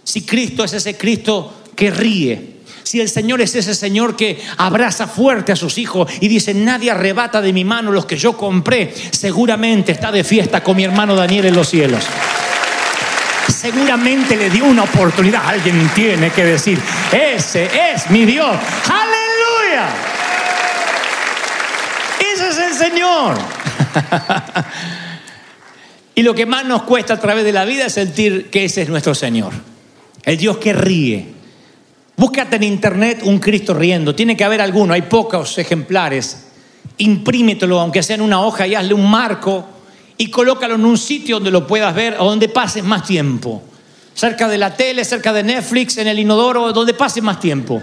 si 0.03 0.21
Cristo 0.21 0.63
es 0.63 0.73
ese 0.73 0.97
Cristo 0.97 1.63
que 1.75 1.91
ríe, 1.91 2.56
si 2.87 3.01
el 3.01 3.09
Señor 3.09 3.41
es 3.41 3.53
ese 3.53 3.75
Señor 3.75 4.15
que 4.15 4.41
abraza 4.55 5.07
fuerte 5.07 5.51
a 5.51 5.57
sus 5.57 5.77
hijos 5.77 6.09
y 6.21 6.29
dice, 6.29 6.53
nadie 6.53 6.89
arrebata 6.89 7.41
de 7.41 7.51
mi 7.51 7.65
mano 7.65 7.91
los 7.91 8.05
que 8.05 8.15
yo 8.15 8.37
compré, 8.37 8.93
seguramente 9.11 9.91
está 9.91 10.09
de 10.09 10.23
fiesta 10.23 10.63
con 10.63 10.77
mi 10.77 10.85
hermano 10.85 11.13
Daniel 11.13 11.47
en 11.47 11.55
los 11.55 11.67
cielos. 11.67 12.05
Seguramente 13.49 14.37
le 14.37 14.49
dio 14.49 14.63
una 14.63 14.83
oportunidad. 14.83 15.45
Alguien 15.45 15.89
tiene 15.93 16.29
que 16.31 16.45
decir, 16.45 16.79
ese 17.11 17.69
es 17.93 18.09
mi 18.09 18.25
Dios. 18.25 18.55
Aleluya. 18.85 19.89
Ese 22.33 22.49
es 22.49 22.57
el 22.57 22.73
Señor. 22.73 23.37
y 26.15 26.23
lo 26.23 26.33
que 26.33 26.45
más 26.45 26.63
nos 26.63 26.83
cuesta 26.83 27.15
a 27.15 27.19
través 27.19 27.43
de 27.43 27.51
la 27.51 27.65
vida 27.65 27.87
es 27.87 27.93
sentir 27.93 28.49
que 28.49 28.63
ese 28.63 28.83
es 28.83 28.89
nuestro 28.89 29.13
Señor. 29.13 29.51
El 30.23 30.37
Dios 30.37 30.57
que 30.57 30.71
ríe. 30.71 31.36
Búscate 32.17 32.55
en 32.55 32.63
internet 32.63 33.21
un 33.23 33.37
Cristo 33.37 33.75
riendo. 33.75 34.15
Tiene 34.15 34.35
que 34.35 34.43
haber 34.43 34.59
alguno, 34.59 34.95
hay 34.95 35.03
pocos 35.03 35.55
ejemplares. 35.59 36.47
Imprímetelo, 36.97 37.79
aunque 37.79 38.01
sea 38.01 38.15
en 38.15 38.23
una 38.23 38.41
hoja, 38.41 38.65
y 38.65 38.73
hazle 38.73 38.95
un 38.95 39.07
marco 39.07 39.63
y 40.17 40.31
colócalo 40.31 40.73
en 40.73 40.85
un 40.85 40.97
sitio 40.97 41.35
donde 41.35 41.51
lo 41.51 41.67
puedas 41.67 41.93
ver 41.93 42.15
o 42.19 42.25
donde 42.25 42.49
pases 42.49 42.83
más 42.83 43.03
tiempo. 43.03 43.61
Cerca 44.15 44.47
de 44.47 44.57
la 44.57 44.75
tele, 44.75 45.05
cerca 45.05 45.31
de 45.31 45.43
Netflix, 45.43 45.97
en 45.99 46.07
el 46.07 46.17
inodoro, 46.17 46.73
donde 46.73 46.95
pases 46.95 47.21
más 47.21 47.39
tiempo. 47.39 47.79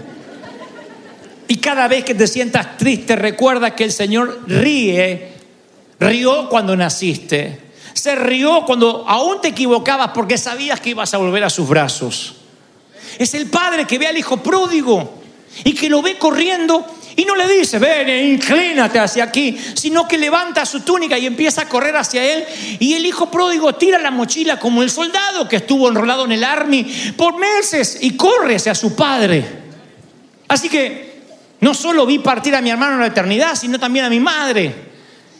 Y 1.47 1.55
cada 1.55 1.87
vez 1.87 2.03
que 2.03 2.13
te 2.13 2.27
sientas 2.27 2.75
triste, 2.75 3.15
recuerda 3.15 3.73
que 3.73 3.85
el 3.85 3.93
Señor 3.93 4.41
ríe. 4.47 5.31
Rió 5.97 6.49
cuando 6.49 6.75
naciste. 6.75 7.61
Se 7.93 8.15
rió 8.15 8.63
cuando 8.65 9.05
aún 9.07 9.39
te 9.39 9.47
equivocabas 9.47 10.09
porque 10.13 10.37
sabías 10.37 10.81
que 10.81 10.89
ibas 10.89 11.13
a 11.13 11.17
volver 11.19 11.45
a 11.45 11.49
sus 11.49 11.69
brazos. 11.69 12.35
Es 13.17 13.33
el 13.33 13.47
padre 13.47 13.85
que 13.85 13.97
ve 13.97 14.07
al 14.07 14.17
hijo 14.17 14.37
pródigo 14.37 15.21
y 15.63 15.73
que 15.73 15.89
lo 15.89 16.01
ve 16.01 16.17
corriendo 16.17 16.85
y 17.17 17.23
no 17.23 17.35
le 17.35 17.47
dice, 17.47 17.79
ven, 17.79 18.09
inclínate 18.33 18.99
hacia 18.99 19.23
aquí, 19.23 19.57
sino 19.73 20.05
que 20.05 20.17
levanta 20.17 20.65
su 20.65 20.81
túnica 20.81 21.17
y 21.17 21.25
empieza 21.25 21.61
a 21.61 21.69
correr 21.69 21.95
hacia 21.95 22.23
él. 22.23 22.43
Y 22.79 22.93
el 22.93 23.05
hijo 23.05 23.31
pródigo 23.31 23.73
tira 23.75 23.99
la 23.99 24.11
mochila 24.11 24.59
como 24.59 24.83
el 24.83 24.89
soldado 24.89 25.47
que 25.47 25.57
estuvo 25.57 25.87
enrolado 25.87 26.25
en 26.25 26.33
el 26.33 26.43
army 26.43 26.83
por 27.15 27.37
meses 27.37 27.99
y 28.01 28.17
corre 28.17 28.55
hacia 28.55 28.75
su 28.75 28.95
padre. 28.95 29.45
Así 30.49 30.67
que 30.67 31.21
no 31.61 31.73
solo 31.73 32.05
vi 32.05 32.19
partir 32.19 32.53
a 32.53 32.61
mi 32.61 32.69
hermano 32.69 32.95
en 32.95 33.01
la 33.01 33.07
eternidad, 33.07 33.55
sino 33.55 33.79
también 33.79 34.05
a 34.05 34.09
mi 34.09 34.19
madre. 34.19 34.75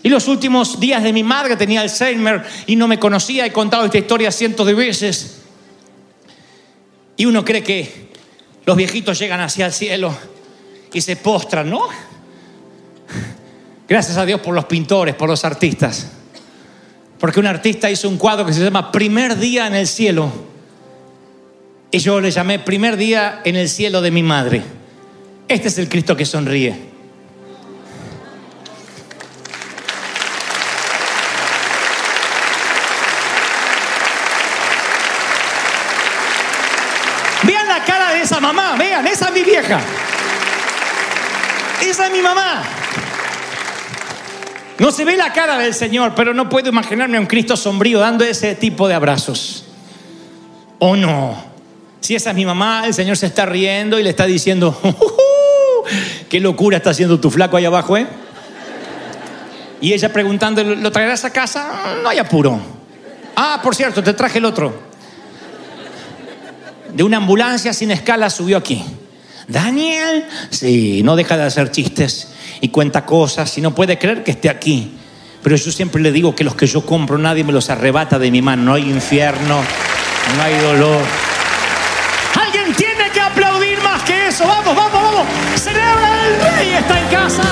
Y 0.01 0.07
los 0.07 0.29
últimos 0.29 0.79
días 0.79 1.03
de 1.03 1.11
mi 1.11 1.23
madre 1.23 1.57
tenía 1.57 1.81
Alzheimer 1.81 2.45
y 2.67 2.77
no 2.77 2.87
me 2.87 2.99
conocía. 2.99 3.45
He 3.45 3.51
contado 3.51 3.85
esta 3.85 3.97
historia 3.97 4.31
cientos 4.31 4.65
de 4.65 4.75
veces. 4.75 5.41
Y 7.17 7.25
uno 7.25 7.45
cree 7.45 7.63
que 7.63 8.09
los 8.65 8.75
viejitos 8.75 9.17
llegan 9.19 9.39
hacia 9.39 9.67
el 9.67 9.73
cielo 9.73 10.15
y 10.91 11.01
se 11.01 11.15
postran, 11.15 11.69
¿no? 11.69 11.81
Gracias 13.87 14.17
a 14.17 14.25
Dios 14.25 14.41
por 14.41 14.55
los 14.55 14.65
pintores, 14.65 15.15
por 15.15 15.29
los 15.29 15.45
artistas. 15.45 16.11
Porque 17.19 17.39
un 17.39 17.47
artista 17.47 17.89
hizo 17.89 18.09
un 18.09 18.17
cuadro 18.17 18.45
que 18.45 18.53
se 18.53 18.63
llama 18.63 18.91
Primer 18.91 19.37
día 19.37 19.67
en 19.67 19.75
el 19.75 19.87
cielo. 19.87 20.31
Y 21.91 21.99
yo 21.99 22.19
le 22.19 22.31
llamé 22.31 22.59
Primer 22.59 22.97
día 22.97 23.41
en 23.45 23.55
el 23.55 23.69
cielo 23.69 24.01
de 24.01 24.11
mi 24.11 24.23
madre. 24.23 24.61
Este 25.47 25.67
es 25.67 25.77
el 25.77 25.87
Cristo 25.87 26.17
que 26.17 26.25
sonríe. 26.25 26.94
Esa 41.81 42.05
es 42.05 42.11
mi 42.11 42.21
mamá. 42.21 42.63
No 44.77 44.91
se 44.91 45.05
ve 45.05 45.15
la 45.15 45.31
cara 45.31 45.57
del 45.57 45.73
Señor, 45.73 46.13
pero 46.15 46.33
no 46.33 46.49
puedo 46.49 46.69
imaginarme 46.69 47.17
a 47.17 47.21
un 47.21 47.27
Cristo 47.27 47.55
sombrío 47.55 47.99
dando 47.99 48.25
ese 48.25 48.55
tipo 48.55 48.87
de 48.87 48.93
abrazos. 48.93 49.65
¿O 50.79 50.95
no? 50.95 51.43
Si 52.01 52.13
esa 52.15 52.31
es 52.31 52.35
mi 52.35 52.45
mamá, 52.45 52.83
el 52.85 52.93
Señor 52.93 53.17
se 53.17 53.27
está 53.27 53.45
riendo 53.45 53.97
y 53.97 54.03
le 54.03 54.09
está 54.09 54.25
diciendo, 54.25 54.77
qué 56.29 56.39
locura 56.39 56.77
está 56.77 56.89
haciendo 56.89 57.19
tu 57.19 57.31
flaco 57.31 57.57
ahí 57.57 57.65
abajo, 57.65 57.97
¿eh? 57.97 58.05
Y 59.81 59.93
ella 59.93 60.11
preguntando, 60.11 60.63
¿lo 60.63 60.91
traerás 60.91 61.25
a 61.25 61.31
casa? 61.31 61.97
No 62.03 62.09
hay 62.09 62.17
apuro. 62.19 62.59
Ah, 63.35 63.59
por 63.63 63.75
cierto, 63.75 64.03
te 64.03 64.13
traje 64.13 64.39
el 64.39 64.45
otro. 64.45 64.73
De 66.93 67.03
una 67.03 67.17
ambulancia 67.17 67.73
sin 67.73 67.91
escala 67.91 68.29
subió 68.29 68.57
aquí. 68.57 68.83
Daniel, 69.47 70.25
sí, 70.49 71.01
no 71.03 71.15
deja 71.15 71.37
de 71.37 71.43
hacer 71.43 71.71
chistes 71.71 72.29
y 72.61 72.69
cuenta 72.69 73.05
cosas 73.05 73.57
y 73.57 73.61
no 73.61 73.75
puede 73.75 73.97
creer 73.97 74.23
que 74.23 74.31
esté 74.31 74.49
aquí. 74.49 74.91
Pero 75.43 75.55
yo 75.55 75.71
siempre 75.71 76.01
le 76.01 76.11
digo 76.11 76.33
que 76.35 76.43
los 76.43 76.55
que 76.55 76.65
yo 76.65 76.83
compro 76.85 77.19
nadie 77.19 77.43
me 77.43 77.53
los 77.53 77.69
arrebata 77.69 78.17
de 78.17 78.31
mi 78.31 78.41
mano. 78.41 78.63
No 78.63 78.73
hay 78.73 78.89
infierno, 78.89 79.61
no 80.37 80.43
hay 80.43 80.57
dolor. 80.57 81.03
Alguien 82.41 82.73
tiene 82.75 83.11
que 83.13 83.21
aplaudir 83.21 83.79
más 83.83 84.01
que 84.01 84.29
eso. 84.29 84.47
Vamos, 84.47 84.75
vamos, 84.75 85.03
vamos. 85.03 85.27
Celebra 85.55 86.25
el 86.25 86.39
rey 86.41 86.73
está 86.73 86.99
en 86.99 87.07
casa. 87.09 87.43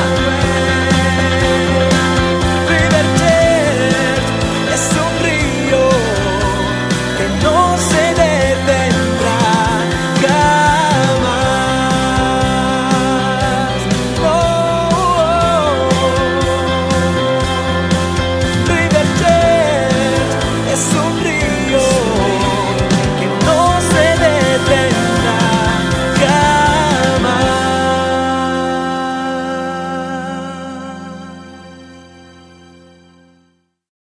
Es 4.73 4.89
un 4.97 5.13
río 5.23 5.89
que 7.19 7.27
no 7.43 7.77
se 7.77 7.92